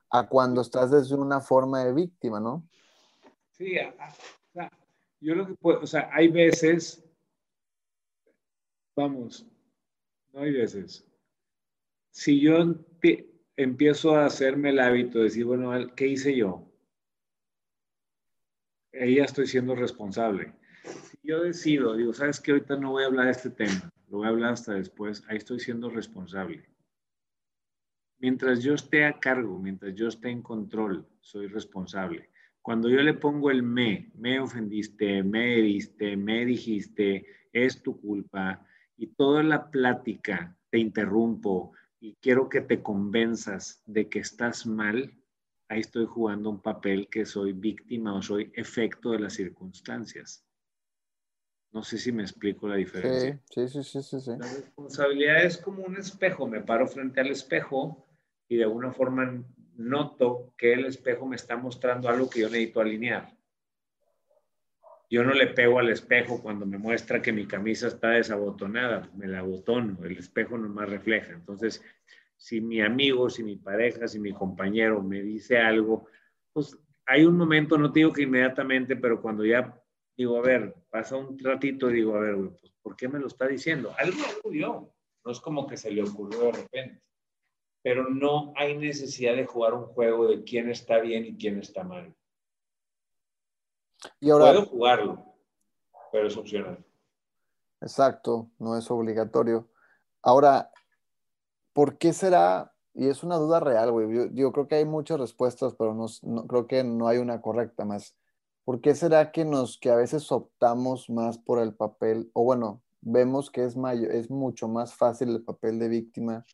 a 0.09 0.27
cuando 0.27 0.61
estás 0.61 0.89
desde 0.89 1.13
una 1.15 1.39
forma 1.39 1.85
de 1.85 1.93
víctima, 1.93 2.39
¿no? 2.39 2.67
Sí, 3.51 3.75
yo 5.19 5.35
lo 5.35 5.45
que 5.45 5.53
puedo, 5.53 5.81
o 5.81 5.87
sea, 5.87 6.09
hay 6.11 6.29
veces, 6.29 7.05
vamos, 8.95 9.45
no 10.33 10.41
hay 10.41 10.51
veces, 10.51 11.05
si 12.09 12.41
yo 12.41 12.57
empiezo 13.55 14.15
a 14.15 14.25
hacerme 14.25 14.69
el 14.69 14.79
hábito 14.79 15.19
de 15.19 15.25
decir, 15.25 15.45
bueno, 15.45 15.71
¿qué 15.95 16.07
hice 16.07 16.35
yo? 16.35 16.67
Ya 18.93 19.23
estoy 19.23 19.47
siendo 19.47 19.75
responsable. 19.75 20.53
Si 20.83 21.17
yo 21.23 21.41
decido, 21.41 21.95
digo, 21.95 22.13
¿sabes 22.13 22.39
qué? 22.39 22.51
Ahorita 22.51 22.75
no 22.75 22.91
voy 22.91 23.03
a 23.03 23.07
hablar 23.07 23.25
de 23.25 23.31
este 23.31 23.49
tema, 23.49 23.91
lo 24.09 24.17
voy 24.17 24.27
a 24.27 24.29
hablar 24.29 24.53
hasta 24.53 24.73
después, 24.73 25.23
ahí 25.27 25.37
estoy 25.37 25.59
siendo 25.59 25.89
responsable. 25.89 26.65
Mientras 28.19 28.61
yo 28.61 28.75
esté 28.75 29.05
a 29.05 29.19
cargo, 29.19 29.57
mientras 29.57 29.95
yo 29.95 30.07
esté 30.07 30.29
en 30.29 30.41
control, 30.41 31.07
soy 31.21 31.47
responsable. 31.47 32.29
Cuando 32.61 32.89
yo 32.89 33.01
le 33.01 33.15
pongo 33.15 33.49
el 33.49 33.63
me, 33.63 34.11
me 34.15 34.39
ofendiste, 34.39 35.23
me 35.23 35.57
heriste, 35.57 36.15
me 36.15 36.45
dijiste, 36.45 37.25
es 37.51 37.81
tu 37.81 37.99
culpa, 37.99 38.63
y 38.97 39.07
toda 39.07 39.41
la 39.41 39.71
plática 39.71 40.55
te 40.69 40.77
interrumpo 40.77 41.73
y 42.01 42.15
quiero 42.15 42.49
que 42.49 42.61
te 42.61 42.81
convenzas 42.81 43.81
de 43.85 44.09
que 44.09 44.19
estás 44.19 44.65
mal, 44.65 45.13
ahí 45.69 45.79
estoy 45.79 46.07
jugando 46.07 46.49
un 46.49 46.59
papel 46.59 47.07
que 47.07 47.25
soy 47.25 47.53
víctima 47.53 48.15
o 48.15 48.21
soy 48.21 48.51
efecto 48.55 49.11
de 49.11 49.19
las 49.19 49.33
circunstancias. 49.33 50.43
No 51.71 51.83
sé 51.83 51.99
si 51.99 52.11
me 52.11 52.23
explico 52.23 52.67
la 52.67 52.75
diferencia. 52.75 53.39
Sí, 53.49 53.69
sí, 53.69 53.83
sí, 53.83 54.03
sí, 54.03 54.19
sí. 54.19 54.31
La 54.31 54.51
responsabilidad 54.51 55.45
es 55.45 55.57
como 55.57 55.83
un 55.83 55.95
espejo. 55.95 56.47
Me 56.47 56.61
paro 56.61 56.87
frente 56.87 57.21
al 57.21 57.29
espejo 57.29 58.05
y 58.49 58.57
de 58.57 58.63
alguna 58.63 58.91
forma 58.91 59.41
noto 59.75 60.53
que 60.57 60.73
el 60.73 60.85
espejo 60.85 61.25
me 61.27 61.37
está 61.37 61.55
mostrando 61.55 62.09
algo 62.09 62.29
que 62.29 62.41
yo 62.41 62.49
necesito 62.49 62.81
alinear. 62.81 63.31
Yo 65.11 65.23
no 65.25 65.33
le 65.33 65.47
pego 65.47 65.77
al 65.77 65.89
espejo 65.89 66.41
cuando 66.41 66.65
me 66.65 66.77
muestra 66.77 67.21
que 67.21 67.33
mi 67.33 67.45
camisa 67.45 67.87
está 67.87 68.11
desabotonada, 68.11 69.11
me 69.15 69.27
la 69.27 69.39
abotono, 69.39 70.03
el 70.05 70.17
espejo 70.17 70.57
no 70.57 70.69
más 70.69 70.89
refleja. 70.89 71.33
Entonces, 71.33 71.83
si 72.37 72.61
mi 72.61 72.81
amigo, 72.81 73.29
si 73.29 73.43
mi 73.43 73.57
pareja, 73.57 74.07
si 74.07 74.19
mi 74.19 74.31
compañero 74.31 75.03
me 75.03 75.21
dice 75.21 75.57
algo, 75.57 76.07
pues 76.53 76.77
hay 77.05 77.25
un 77.25 77.37
momento, 77.37 77.77
no 77.77 77.89
digo 77.89 78.13
que 78.13 78.23
inmediatamente, 78.23 78.95
pero 78.95 79.21
cuando 79.21 79.45
ya 79.45 79.77
digo, 80.17 80.37
a 80.37 80.41
ver, 80.41 80.73
pasa 80.89 81.17
un 81.17 81.37
ratito, 81.37 81.89
digo, 81.89 82.15
a 82.15 82.21
ver, 82.21 82.35
pues, 82.37 82.73
¿por 82.81 82.95
qué 82.95 83.09
me 83.09 83.19
lo 83.19 83.27
está 83.27 83.47
diciendo? 83.47 83.93
Algo 83.99 84.17
ocurrió, 84.39 84.93
no 85.25 85.31
es 85.31 85.41
como 85.41 85.67
que 85.67 85.75
se 85.75 85.91
le 85.91 86.03
ocurrió 86.03 86.45
de 86.45 86.51
repente 86.53 87.01
pero 87.83 88.09
no 88.09 88.53
hay 88.55 88.77
necesidad 88.77 89.35
de 89.35 89.45
jugar 89.45 89.73
un 89.73 89.85
juego 89.85 90.27
de 90.27 90.43
quién 90.43 90.69
está 90.69 90.99
bien 90.99 91.25
y 91.25 91.35
quién 91.35 91.59
está 91.59 91.83
mal. 91.83 92.13
Y 94.19 94.29
ahora, 94.29 94.51
Puedo 94.51 94.65
jugarlo, 94.65 95.25
pero 96.11 96.27
es 96.27 96.37
opcional. 96.37 96.83
Exacto, 97.81 98.49
no 98.59 98.77
es 98.77 98.89
obligatorio. 98.91 99.67
Ahora, 100.21 100.71
¿por 101.73 101.97
qué 101.97 102.13
será? 102.13 102.73
Y 102.93 103.07
es 103.07 103.23
una 103.23 103.37
duda 103.37 103.59
real, 103.59 103.91
güey. 103.91 104.31
Yo, 104.33 104.51
creo 104.51 104.67
que 104.67 104.75
hay 104.75 104.85
muchas 104.85 105.19
respuestas, 105.19 105.75
pero 105.75 105.93
no, 105.93 106.47
creo 106.47 106.67
que 106.67 106.83
no 106.83 107.07
hay 107.07 107.17
una 107.17 107.41
correcta 107.41 107.85
más. 107.85 108.15
¿Por 108.63 108.81
qué 108.81 108.93
será 108.93 109.31
que 109.31 109.45
nos, 109.45 109.79
que 109.79 109.89
a 109.89 109.95
veces 109.95 110.31
optamos 110.31 111.09
más 111.09 111.37
por 111.37 111.59
el 111.59 111.73
papel, 111.73 112.29
o 112.33 112.43
bueno, 112.43 112.81
vemos 113.01 113.49
que 113.49 113.65
es, 113.65 113.75
mayor, 113.75 114.11
es 114.11 114.29
mucho 114.29 114.67
más 114.67 114.93
fácil 114.93 115.29
el 115.29 115.43
papel 115.43 115.79
de 115.79 115.87
víctima 115.87 116.45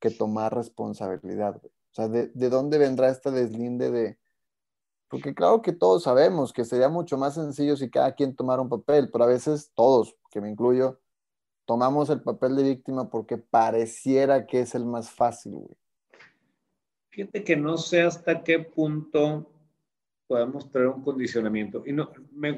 que 0.00 0.10
tomar 0.10 0.52
responsabilidad, 0.52 1.60
O 1.64 1.94
sea, 1.94 2.08
¿de, 2.08 2.28
dónde 2.50 2.78
vendrá 2.78 3.08
este 3.08 3.30
deslinde 3.30 3.90
de...? 3.90 4.18
Porque 5.12 5.34
claro 5.34 5.60
que 5.60 5.74
todos 5.74 6.04
sabemos 6.04 6.54
que 6.54 6.64
sería 6.64 6.88
mucho 6.88 7.18
más 7.18 7.34
sencillo 7.34 7.76
si 7.76 7.90
cada 7.90 8.14
quien 8.14 8.34
tomara 8.34 8.62
un 8.62 8.70
papel, 8.70 9.10
pero 9.12 9.24
a 9.24 9.26
veces 9.26 9.70
todos, 9.74 10.16
que 10.30 10.40
me 10.40 10.48
incluyo, 10.48 10.98
tomamos 11.66 12.08
el 12.08 12.22
papel 12.22 12.56
de 12.56 12.62
víctima 12.62 13.10
porque 13.10 13.36
pareciera 13.36 14.46
que 14.46 14.60
es 14.60 14.74
el 14.74 14.86
más 14.86 15.10
fácil, 15.10 15.52
güey. 15.52 15.76
Fíjate 17.10 17.44
que 17.44 17.54
no 17.56 17.76
sé 17.76 18.00
hasta 18.00 18.42
qué 18.42 18.60
punto 18.60 19.52
podemos 20.26 20.70
traer 20.70 20.88
un 20.88 21.02
condicionamiento. 21.02 21.82
Y 21.84 21.92
no, 21.92 22.10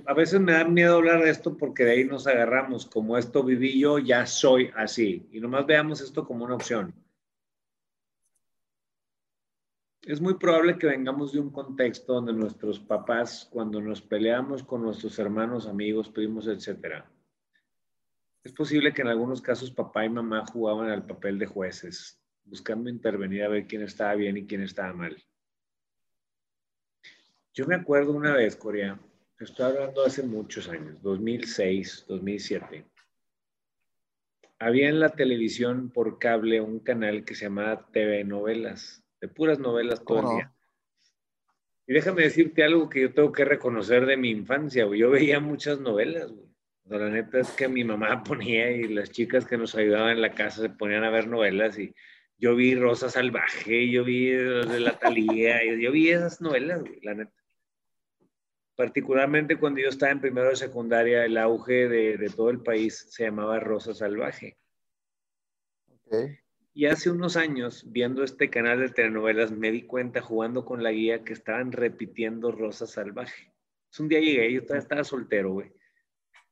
a 0.06 0.14
veces 0.14 0.40
me 0.40 0.52
da 0.52 0.64
miedo 0.64 0.94
hablar 0.94 1.24
de 1.24 1.30
esto 1.30 1.56
porque 1.56 1.82
de 1.82 1.90
ahí 1.90 2.04
nos 2.04 2.24
agarramos. 2.28 2.86
Como 2.86 3.18
esto 3.18 3.42
viví 3.42 3.80
yo, 3.80 3.98
ya 3.98 4.26
soy 4.26 4.70
así. 4.76 5.28
Y 5.32 5.40
nomás 5.40 5.66
veamos 5.66 6.00
esto 6.00 6.24
como 6.24 6.44
una 6.44 6.54
opción 6.54 6.94
es 10.06 10.20
muy 10.20 10.34
probable 10.34 10.78
que 10.78 10.86
vengamos 10.86 11.32
de 11.32 11.40
un 11.40 11.50
contexto 11.50 12.14
donde 12.14 12.32
nuestros 12.32 12.78
papás, 12.78 13.48
cuando 13.50 13.80
nos 13.80 14.02
peleamos 14.02 14.62
con 14.62 14.82
nuestros 14.82 15.18
hermanos, 15.18 15.66
amigos, 15.66 16.10
primos, 16.10 16.46
etcétera, 16.46 17.10
es 18.42 18.52
posible 18.52 18.92
que 18.92 19.00
en 19.00 19.08
algunos 19.08 19.40
casos 19.40 19.70
papá 19.70 20.04
y 20.04 20.10
mamá 20.10 20.44
jugaban 20.46 20.90
al 20.90 21.06
papel 21.06 21.38
de 21.38 21.46
jueces, 21.46 22.20
buscando 22.44 22.90
intervenir 22.90 23.44
a 23.44 23.48
ver 23.48 23.66
quién 23.66 23.82
estaba 23.82 24.14
bien 24.14 24.36
y 24.36 24.46
quién 24.46 24.62
estaba 24.62 24.92
mal. 24.92 25.16
Yo 27.54 27.66
me 27.66 27.74
acuerdo 27.74 28.12
una 28.12 28.34
vez, 28.34 28.56
Corea, 28.56 29.00
estoy 29.40 29.66
hablando 29.66 30.04
hace 30.04 30.22
muchos 30.22 30.68
años, 30.68 31.00
2006, 31.00 32.04
2007. 32.08 32.84
Había 34.58 34.88
en 34.88 35.00
la 35.00 35.10
televisión 35.10 35.90
por 35.90 36.18
cable 36.18 36.60
un 36.60 36.80
canal 36.80 37.24
que 37.24 37.34
se 37.34 37.46
llamaba 37.46 37.88
TV 37.90 38.24
Novelas 38.24 39.03
de 39.24 39.28
puras 39.28 39.58
novelas 39.58 40.04
todo 40.04 40.20
el 40.20 40.37
día. 40.37 40.52
Y 41.87 41.94
déjame 41.94 42.22
decirte 42.22 42.62
algo 42.62 42.90
que 42.90 43.00
yo 43.00 43.14
tengo 43.14 43.32
que 43.32 43.46
reconocer 43.46 44.04
de 44.04 44.18
mi 44.18 44.28
infancia, 44.30 44.87
Yo 44.94 45.10
veía 45.10 45.40
muchas 45.40 45.80
novelas, 45.80 46.30
güey. 46.30 46.48
la 46.84 47.08
neta 47.08 47.40
es 47.40 47.50
que 47.52 47.66
mi 47.68 47.84
mamá 47.84 48.22
ponía 48.24 48.70
y 48.70 48.88
las 48.88 49.10
chicas 49.10 49.46
que 49.46 49.56
nos 49.56 49.74
ayudaban 49.74 50.10
en 50.10 50.20
la 50.20 50.32
casa 50.32 50.60
se 50.60 50.68
ponían 50.68 51.04
a 51.04 51.10
ver 51.10 51.26
novelas 51.26 51.78
y 51.78 51.94
yo 52.37 52.54
vi 52.54 52.74
Rosa 52.74 53.08
Salvaje, 53.08 53.88
yo 53.88 54.04
vi 54.04 54.28
de 54.28 54.80
la 54.80 54.98
Talía, 54.98 55.60
yo 55.80 55.90
vi 55.90 56.10
esas 56.10 56.42
novelas, 56.42 56.80
güey, 56.82 57.00
la 57.00 57.14
neta. 57.14 57.32
Particularmente 58.76 59.56
cuando 59.56 59.80
yo 59.80 59.88
estaba 59.88 60.12
en 60.12 60.20
primero 60.20 60.50
de 60.50 60.56
secundaria, 60.56 61.24
el 61.24 61.38
auge 61.38 61.88
de, 61.88 62.18
de 62.18 62.28
todo 62.28 62.50
el 62.50 62.60
país 62.60 63.06
se 63.08 63.24
llamaba 63.24 63.58
Rosa 63.60 63.94
Salvaje. 63.94 64.58
Okay. 66.06 66.43
Y 66.76 66.87
hace 66.87 67.08
unos 67.08 67.37
años, 67.37 67.84
viendo 67.87 68.24
este 68.24 68.50
canal 68.50 68.80
de 68.80 68.88
telenovelas, 68.88 69.52
me 69.52 69.70
di 69.70 69.82
cuenta 69.82 70.20
jugando 70.20 70.64
con 70.64 70.82
la 70.82 70.90
guía 70.90 71.22
que 71.22 71.32
estaban 71.32 71.70
repitiendo 71.70 72.50
Rosa 72.50 72.84
Salvaje. 72.88 73.52
Un 74.00 74.08
día 74.08 74.18
llegué, 74.18 74.52
yo 74.52 74.62
todavía 74.62 74.82
estaba 74.82 75.04
soltero, 75.04 75.52
güey. 75.52 75.72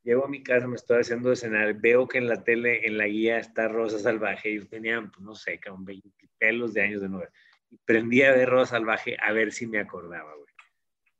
Llego 0.05 0.25
a 0.25 0.29
mi 0.29 0.45
casa, 0.45 0.69
me 0.69 0.77
estoy 0.77 1.01
haciendo 1.01 1.31
de 1.31 1.37
cenar, 1.37 1.75
veo 1.75 2.07
que 2.07 2.19
en 2.19 2.29
la 2.29 2.45
tele, 2.45 2.87
en 2.87 2.99
la 2.99 3.09
guía 3.09 3.39
está 3.39 3.67
Rosa 3.67 3.99
Salvaje. 3.99 4.51
Y 4.51 4.61
yo 4.61 4.69
tenía, 4.69 5.01
pues, 5.01 5.19
no 5.19 5.35
sé, 5.35 5.59
como 5.61 5.85
20 5.85 6.09
pelos 6.39 6.73
de 6.73 6.83
años 6.83 7.03
de 7.03 7.09
novela. 7.09 7.33
Y 7.69 7.79
prendí 7.79 8.23
a 8.23 8.31
ver 8.31 8.49
Rosa 8.49 8.77
Salvaje 8.77 9.17
a 9.21 9.33
ver 9.33 9.51
si 9.51 9.67
me 9.67 9.81
acordaba, 9.81 10.33
güey. 10.37 10.47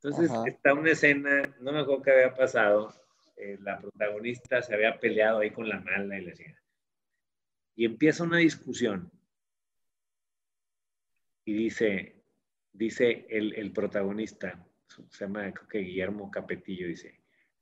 Entonces 0.01 0.31
está 0.45 0.73
una 0.73 0.91
escena, 0.91 1.41
no 1.59 1.73
me 1.73 1.79
acuerdo 1.79 2.03
qué 2.03 2.11
había 2.11 2.33
pasado. 2.33 2.93
Eh, 3.35 3.57
la 3.61 3.79
protagonista 3.79 4.61
se 4.61 4.73
había 4.73 4.97
peleado 4.97 5.39
ahí 5.39 5.51
con 5.51 5.67
la 5.67 5.81
mala 5.81 6.17
y 6.17 6.21
le 6.21 6.29
decía, 6.29 6.55
y 7.75 7.85
empieza 7.85 8.23
una 8.23 8.37
discusión. 8.37 9.11
Y 11.45 11.53
dice, 11.53 12.15
dice 12.71 13.25
el, 13.29 13.71
protagonista, 13.71 14.65
se 14.87 15.25
llama 15.25 15.53
que 15.69 15.79
Guillermo 15.79 16.31
Capetillo, 16.31 16.87
dice, 16.87 17.19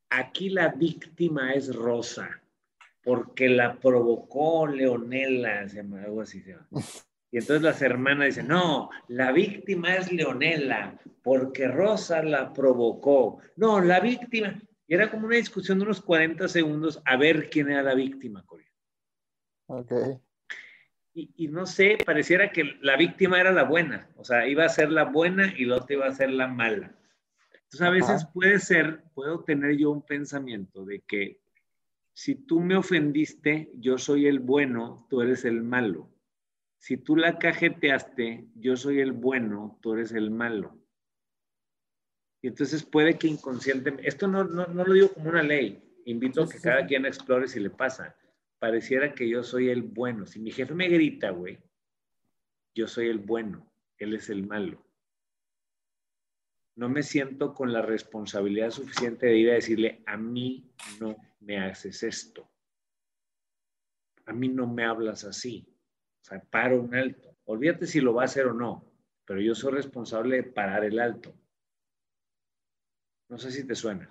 aquí 0.09 0.49
la 0.49 0.69
víctima 0.69 1.53
es 1.53 1.73
Rosa, 1.73 2.41
porque 3.03 3.49
la 3.49 3.79
provocó 3.79 4.67
Leonela, 4.67 5.67
se 5.67 5.77
llama 5.77 6.03
algo 6.03 6.21
así. 6.21 6.43
Y 7.31 7.37
entonces 7.37 7.63
las 7.63 7.81
hermanas 7.81 8.27
dicen, 8.27 8.47
no, 8.47 8.89
la 9.07 9.31
víctima 9.31 9.95
es 9.95 10.11
Leonela, 10.11 10.99
porque 11.23 11.67
Rosa 11.67 12.21
la 12.21 12.53
provocó. 12.53 13.39
No, 13.55 13.81
la 13.81 13.99
víctima. 13.99 14.61
Y 14.87 14.93
era 14.93 15.09
como 15.09 15.27
una 15.27 15.37
discusión 15.37 15.79
de 15.79 15.85
unos 15.85 16.01
40 16.01 16.47
segundos 16.49 17.01
a 17.05 17.15
ver 17.15 17.49
quién 17.49 17.71
era 17.71 17.81
la 17.81 17.95
víctima, 17.95 18.43
Corea. 18.45 18.70
Ok. 19.71 19.93
Y, 21.13 21.47
no 21.49 21.65
sé, 21.65 21.97
pareciera 22.05 22.51
que 22.51 22.77
la 22.81 22.95
víctima 22.95 23.39
era 23.39 23.51
la 23.51 23.63
buena, 23.63 24.09
o 24.15 24.23
sea, 24.23 24.47
iba 24.47 24.63
a 24.63 24.69
ser 24.69 24.91
la 24.91 25.03
buena 25.03 25.53
y 25.57 25.65
la 25.65 25.77
otra 25.77 25.95
iba 25.95 26.07
a 26.07 26.13
ser 26.13 26.29
la 26.31 26.47
mala. 26.47 26.95
Entonces, 27.53 27.81
a 27.81 27.89
veces 27.89 28.25
puede 28.33 28.59
ser, 28.59 29.03
puedo 29.13 29.43
tener 29.43 29.75
yo 29.75 29.91
un 29.91 30.05
pensamiento 30.05 30.85
de 30.85 31.01
que 31.01 31.41
si 32.13 32.35
tú 32.35 32.61
me 32.61 32.77
ofendiste, 32.77 33.71
yo 33.75 33.97
soy 33.97 34.27
el 34.27 34.39
bueno, 34.39 35.05
tú 35.09 35.21
eres 35.21 35.43
el 35.43 35.61
malo. 35.63 36.09
Si 36.77 36.97
tú 36.97 37.17
la 37.17 37.37
cajeteaste, 37.39 38.47
yo 38.55 38.77
soy 38.77 39.01
el 39.01 39.11
bueno, 39.11 39.77
tú 39.81 39.93
eres 39.93 40.13
el 40.13 40.31
malo. 40.31 40.77
Y 42.41 42.47
entonces 42.47 42.83
puede 42.83 43.17
que 43.17 43.27
inconscientemente, 43.27 44.07
esto 44.07 44.27
no, 44.27 44.45
no, 44.45 44.65
no 44.67 44.85
lo 44.85 44.93
digo 44.93 45.13
como 45.13 45.29
una 45.29 45.43
ley, 45.43 46.01
invito 46.05 46.43
a 46.43 46.49
que 46.49 46.59
cada 46.59 46.85
quien 46.85 47.05
explore 47.05 47.47
si 47.47 47.59
le 47.59 47.69
pasa 47.69 48.15
pareciera 48.61 49.15
que 49.15 49.27
yo 49.27 49.41
soy 49.41 49.69
el 49.69 49.81
bueno. 49.81 50.27
Si 50.27 50.39
mi 50.39 50.51
jefe 50.51 50.75
me 50.75 50.87
grita, 50.87 51.31
güey, 51.31 51.57
yo 52.75 52.87
soy 52.87 53.07
el 53.07 53.17
bueno, 53.17 53.73
él 53.97 54.13
es 54.13 54.29
el 54.29 54.45
malo. 54.45 54.85
No 56.75 56.87
me 56.87 57.01
siento 57.01 57.55
con 57.55 57.73
la 57.73 57.81
responsabilidad 57.81 58.69
suficiente 58.69 59.25
de 59.25 59.37
ir 59.37 59.49
a 59.49 59.55
decirle, 59.55 60.03
a 60.05 60.15
mí 60.15 60.71
no 60.99 61.17
me 61.39 61.57
haces 61.57 62.03
esto. 62.03 62.51
A 64.27 64.33
mí 64.33 64.47
no 64.47 64.67
me 64.67 64.85
hablas 64.85 65.23
así. 65.23 65.67
O 66.21 66.25
sea, 66.25 66.39
paro 66.39 66.83
un 66.83 66.93
alto. 66.93 67.35
Olvídate 67.45 67.87
si 67.87 67.99
lo 67.99 68.13
va 68.13 68.21
a 68.21 68.25
hacer 68.25 68.45
o 68.45 68.53
no, 68.53 68.85
pero 69.25 69.41
yo 69.41 69.55
soy 69.55 69.71
responsable 69.71 70.35
de 70.35 70.43
parar 70.43 70.85
el 70.85 70.99
alto. 70.99 71.33
No 73.27 73.39
sé 73.39 73.51
si 73.51 73.65
te 73.65 73.73
suena. 73.73 74.07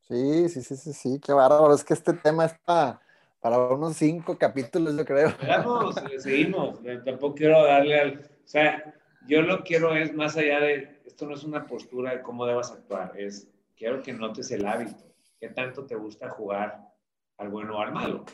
Sí, 0.00 0.48
sí, 0.48 0.60
sí, 0.60 0.76
sí, 0.76 0.92
sí, 0.92 1.20
qué 1.24 1.32
bárbaro. 1.32 1.72
Es 1.72 1.84
que 1.84 1.94
este 1.94 2.14
tema 2.14 2.44
está 2.44 3.00
para 3.40 3.58
unos 3.58 3.96
cinco 3.96 4.36
capítulos, 4.36 4.96
yo 4.96 5.04
creo. 5.04 5.32
Vamos, 5.46 5.94
seguimos. 6.18 6.80
Tampoco 7.04 7.34
quiero 7.34 7.64
darle 7.64 8.00
al. 8.00 8.18
O 8.18 8.48
sea, 8.48 8.94
yo 9.26 9.42
lo 9.42 9.62
quiero 9.62 9.94
es 9.94 10.14
más 10.14 10.36
allá 10.36 10.60
de. 10.60 11.00
Esto 11.06 11.26
no 11.26 11.34
es 11.34 11.44
una 11.44 11.66
postura 11.66 12.12
de 12.12 12.22
cómo 12.22 12.46
debas 12.46 12.70
actuar, 12.70 13.12
es 13.16 13.48
quiero 13.76 14.02
que 14.02 14.12
notes 14.12 14.50
el 14.50 14.66
hábito. 14.66 15.04
¿Qué 15.40 15.48
tanto 15.48 15.84
te 15.86 15.94
gusta 15.94 16.30
jugar 16.30 16.92
al 17.38 17.48
bueno 17.48 17.76
o 17.76 17.80
al 17.80 17.92
malo? 17.92 18.24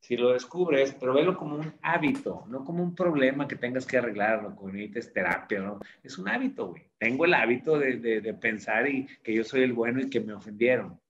Si 0.00 0.16
lo 0.16 0.32
descubres, 0.32 0.94
pero 1.00 1.14
velo 1.14 1.36
como 1.36 1.56
un 1.56 1.72
hábito, 1.80 2.44
no 2.48 2.64
como 2.64 2.82
un 2.82 2.94
problema 2.94 3.48
que 3.48 3.56
tengas 3.56 3.86
que 3.86 3.96
arreglar 3.96 4.44
o 4.44 4.54
que 4.54 4.66
necesites 4.66 5.12
terapia, 5.12 5.60
¿no? 5.60 5.80
Es 6.02 6.18
un 6.18 6.28
hábito, 6.28 6.68
güey. 6.68 6.82
Tengo 6.98 7.24
el 7.24 7.32
hábito 7.32 7.78
de, 7.78 7.96
de, 7.96 8.20
de 8.20 8.34
pensar 8.34 8.86
y 8.86 9.06
que 9.22 9.32
yo 9.32 9.44
soy 9.44 9.62
el 9.62 9.72
bueno 9.72 10.00
y 10.00 10.10
que 10.10 10.20
me 10.20 10.34
ofendieron. 10.34 11.00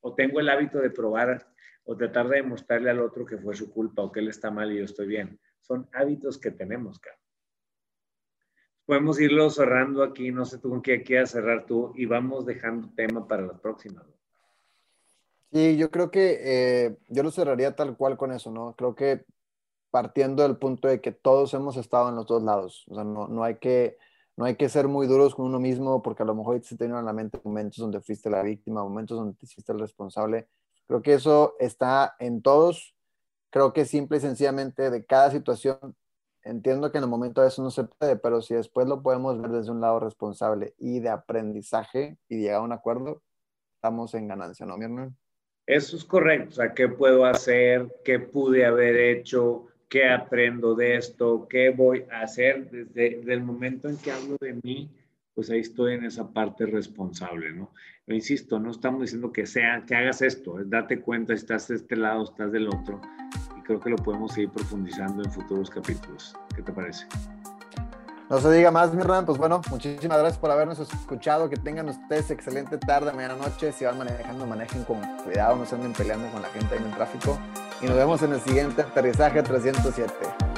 O 0.00 0.14
tengo 0.14 0.40
el 0.40 0.48
hábito 0.48 0.78
de 0.78 0.90
probar 0.90 1.46
o 1.84 1.96
tratar 1.96 2.28
de 2.28 2.36
demostrarle 2.36 2.90
al 2.90 3.00
otro 3.00 3.24
que 3.24 3.38
fue 3.38 3.54
su 3.54 3.72
culpa 3.72 4.02
o 4.02 4.12
que 4.12 4.20
él 4.20 4.28
está 4.28 4.50
mal 4.50 4.72
y 4.72 4.78
yo 4.78 4.84
estoy 4.84 5.06
bien. 5.06 5.40
Son 5.60 5.88
hábitos 5.92 6.38
que 6.38 6.50
tenemos, 6.50 6.98
cara. 6.98 7.18
Podemos 8.86 9.20
irlo 9.20 9.50
cerrando 9.50 10.02
aquí, 10.02 10.32
no 10.32 10.44
sé 10.44 10.58
tú 10.58 10.70
con 10.70 10.82
qué 10.82 11.02
quieras 11.02 11.30
cerrar 11.30 11.66
tú 11.66 11.92
y 11.94 12.06
vamos 12.06 12.44
dejando 12.44 12.90
tema 12.94 13.26
para 13.28 13.46
las 13.46 13.60
próximas. 13.60 14.04
Sí, 15.52 15.76
yo 15.76 15.90
creo 15.90 16.10
que 16.10 16.38
eh, 16.42 16.96
yo 17.08 17.22
lo 17.22 17.30
cerraría 17.30 17.74
tal 17.74 17.96
cual 17.96 18.16
con 18.16 18.32
eso, 18.32 18.50
¿no? 18.50 18.74
Creo 18.76 18.94
que 18.94 19.24
partiendo 19.90 20.42
del 20.44 20.56
punto 20.56 20.88
de 20.88 21.00
que 21.00 21.12
todos 21.12 21.54
hemos 21.54 21.76
estado 21.76 22.08
en 22.08 22.16
los 22.16 22.26
dos 22.26 22.42
lados, 22.42 22.84
o 22.88 22.94
sea, 22.94 23.04
no, 23.04 23.26
no 23.26 23.42
hay 23.42 23.56
que 23.56 23.98
no 24.40 24.46
hay 24.46 24.56
que 24.56 24.70
ser 24.70 24.88
muy 24.88 25.06
duros 25.06 25.34
con 25.34 25.44
uno 25.44 25.60
mismo 25.60 26.02
porque 26.02 26.22
a 26.22 26.26
lo 26.26 26.34
mejor 26.34 26.64
se 26.64 26.74
te 26.74 26.84
vienen 26.84 26.96
a 26.96 27.02
la 27.02 27.12
mente 27.12 27.38
momentos 27.44 27.76
donde 27.76 28.00
fuiste 28.00 28.30
la 28.30 28.42
víctima, 28.42 28.82
momentos 28.82 29.18
donde 29.18 29.34
te 29.34 29.44
hiciste 29.44 29.70
el 29.70 29.78
responsable. 29.78 30.48
Creo 30.86 31.02
que 31.02 31.12
eso 31.12 31.56
está 31.60 32.16
en 32.18 32.40
todos. 32.40 32.96
Creo 33.50 33.74
que 33.74 33.84
simple 33.84 34.16
y 34.16 34.20
sencillamente 34.20 34.88
de 34.88 35.04
cada 35.04 35.30
situación, 35.30 35.94
entiendo 36.42 36.90
que 36.90 36.96
en 36.96 37.04
el 37.04 37.10
momento 37.10 37.42
de 37.42 37.48
eso 37.48 37.62
no 37.62 37.70
se 37.70 37.84
puede, 37.84 38.16
pero 38.16 38.40
si 38.40 38.54
después 38.54 38.88
lo 38.88 39.02
podemos 39.02 39.38
ver 39.42 39.50
desde 39.50 39.72
un 39.72 39.82
lado 39.82 40.00
responsable 40.00 40.72
y 40.78 41.00
de 41.00 41.10
aprendizaje 41.10 42.16
y 42.26 42.38
llegar 42.38 42.60
a 42.60 42.62
un 42.62 42.72
acuerdo, 42.72 43.20
estamos 43.74 44.14
en 44.14 44.26
ganancia, 44.26 44.64
¿no, 44.64 44.78
mi 44.78 44.86
hermano? 44.86 45.14
Eso 45.66 45.98
es 45.98 46.04
correcto. 46.06 46.48
O 46.48 46.54
sea, 46.54 46.72
¿qué 46.72 46.88
puedo 46.88 47.26
hacer? 47.26 47.94
¿Qué 48.02 48.18
pude 48.18 48.64
haber 48.64 48.96
hecho? 48.96 49.66
¿Qué 49.90 50.08
aprendo 50.08 50.76
de 50.76 50.94
esto? 50.94 51.48
¿Qué 51.50 51.70
voy 51.70 52.04
a 52.12 52.20
hacer? 52.22 52.70
Desde, 52.70 53.20
el 53.32 53.42
momento 53.42 53.88
en 53.88 53.96
que 53.96 54.12
hablo 54.12 54.36
de 54.40 54.56
mí, 54.62 54.88
pues 55.34 55.50
ahí 55.50 55.58
estoy 55.58 55.94
en 55.94 56.04
esa 56.04 56.32
parte 56.32 56.64
responsable, 56.64 57.52
¿no? 57.52 57.72
Pero 58.06 58.16
insisto, 58.16 58.60
no 58.60 58.70
estamos 58.70 59.00
diciendo 59.00 59.32
que 59.32 59.46
sea, 59.46 59.84
que 59.84 59.96
hagas 59.96 60.22
esto, 60.22 60.60
es 60.60 60.70
date 60.70 61.00
cuenta 61.00 61.34
estás 61.34 61.66
de 61.66 61.74
este 61.74 61.96
lado, 61.96 62.22
estás 62.22 62.52
del 62.52 62.68
otro, 62.68 63.00
y 63.58 63.62
creo 63.62 63.80
que 63.80 63.90
lo 63.90 63.96
podemos 63.96 64.32
seguir 64.32 64.50
profundizando 64.50 65.24
en 65.24 65.30
futuros 65.32 65.68
capítulos. 65.68 66.36
¿Qué 66.54 66.62
te 66.62 66.72
parece? 66.72 67.06
No 68.30 68.38
se 68.38 68.52
diga 68.52 68.70
más, 68.70 68.94
mi 68.94 69.00
Hernán. 69.00 69.26
Pues 69.26 69.38
bueno, 69.38 69.60
muchísimas 69.70 70.18
gracias 70.18 70.38
por 70.38 70.52
habernos 70.52 70.78
escuchado. 70.78 71.50
Que 71.50 71.56
tengan 71.56 71.88
ustedes 71.88 72.30
excelente 72.30 72.78
tarde, 72.78 73.12
mañana 73.12 73.34
noche. 73.34 73.72
Si 73.72 73.84
van 73.84 73.98
manejando, 73.98 74.46
manejen 74.46 74.84
con 74.84 75.00
cuidado, 75.24 75.56
no 75.56 75.66
se 75.66 75.74
anden 75.74 75.92
peleando 75.94 76.30
con 76.30 76.42
la 76.42 76.48
gente 76.50 76.76
ahí 76.76 76.80
en 76.80 76.86
el 76.86 76.94
tráfico. 76.94 77.40
Y 77.82 77.86
nos 77.86 77.96
vemos 77.96 78.22
en 78.22 78.32
el 78.32 78.40
siguiente 78.40 78.82
aterrizaje 78.82 79.42
307. 79.42 80.49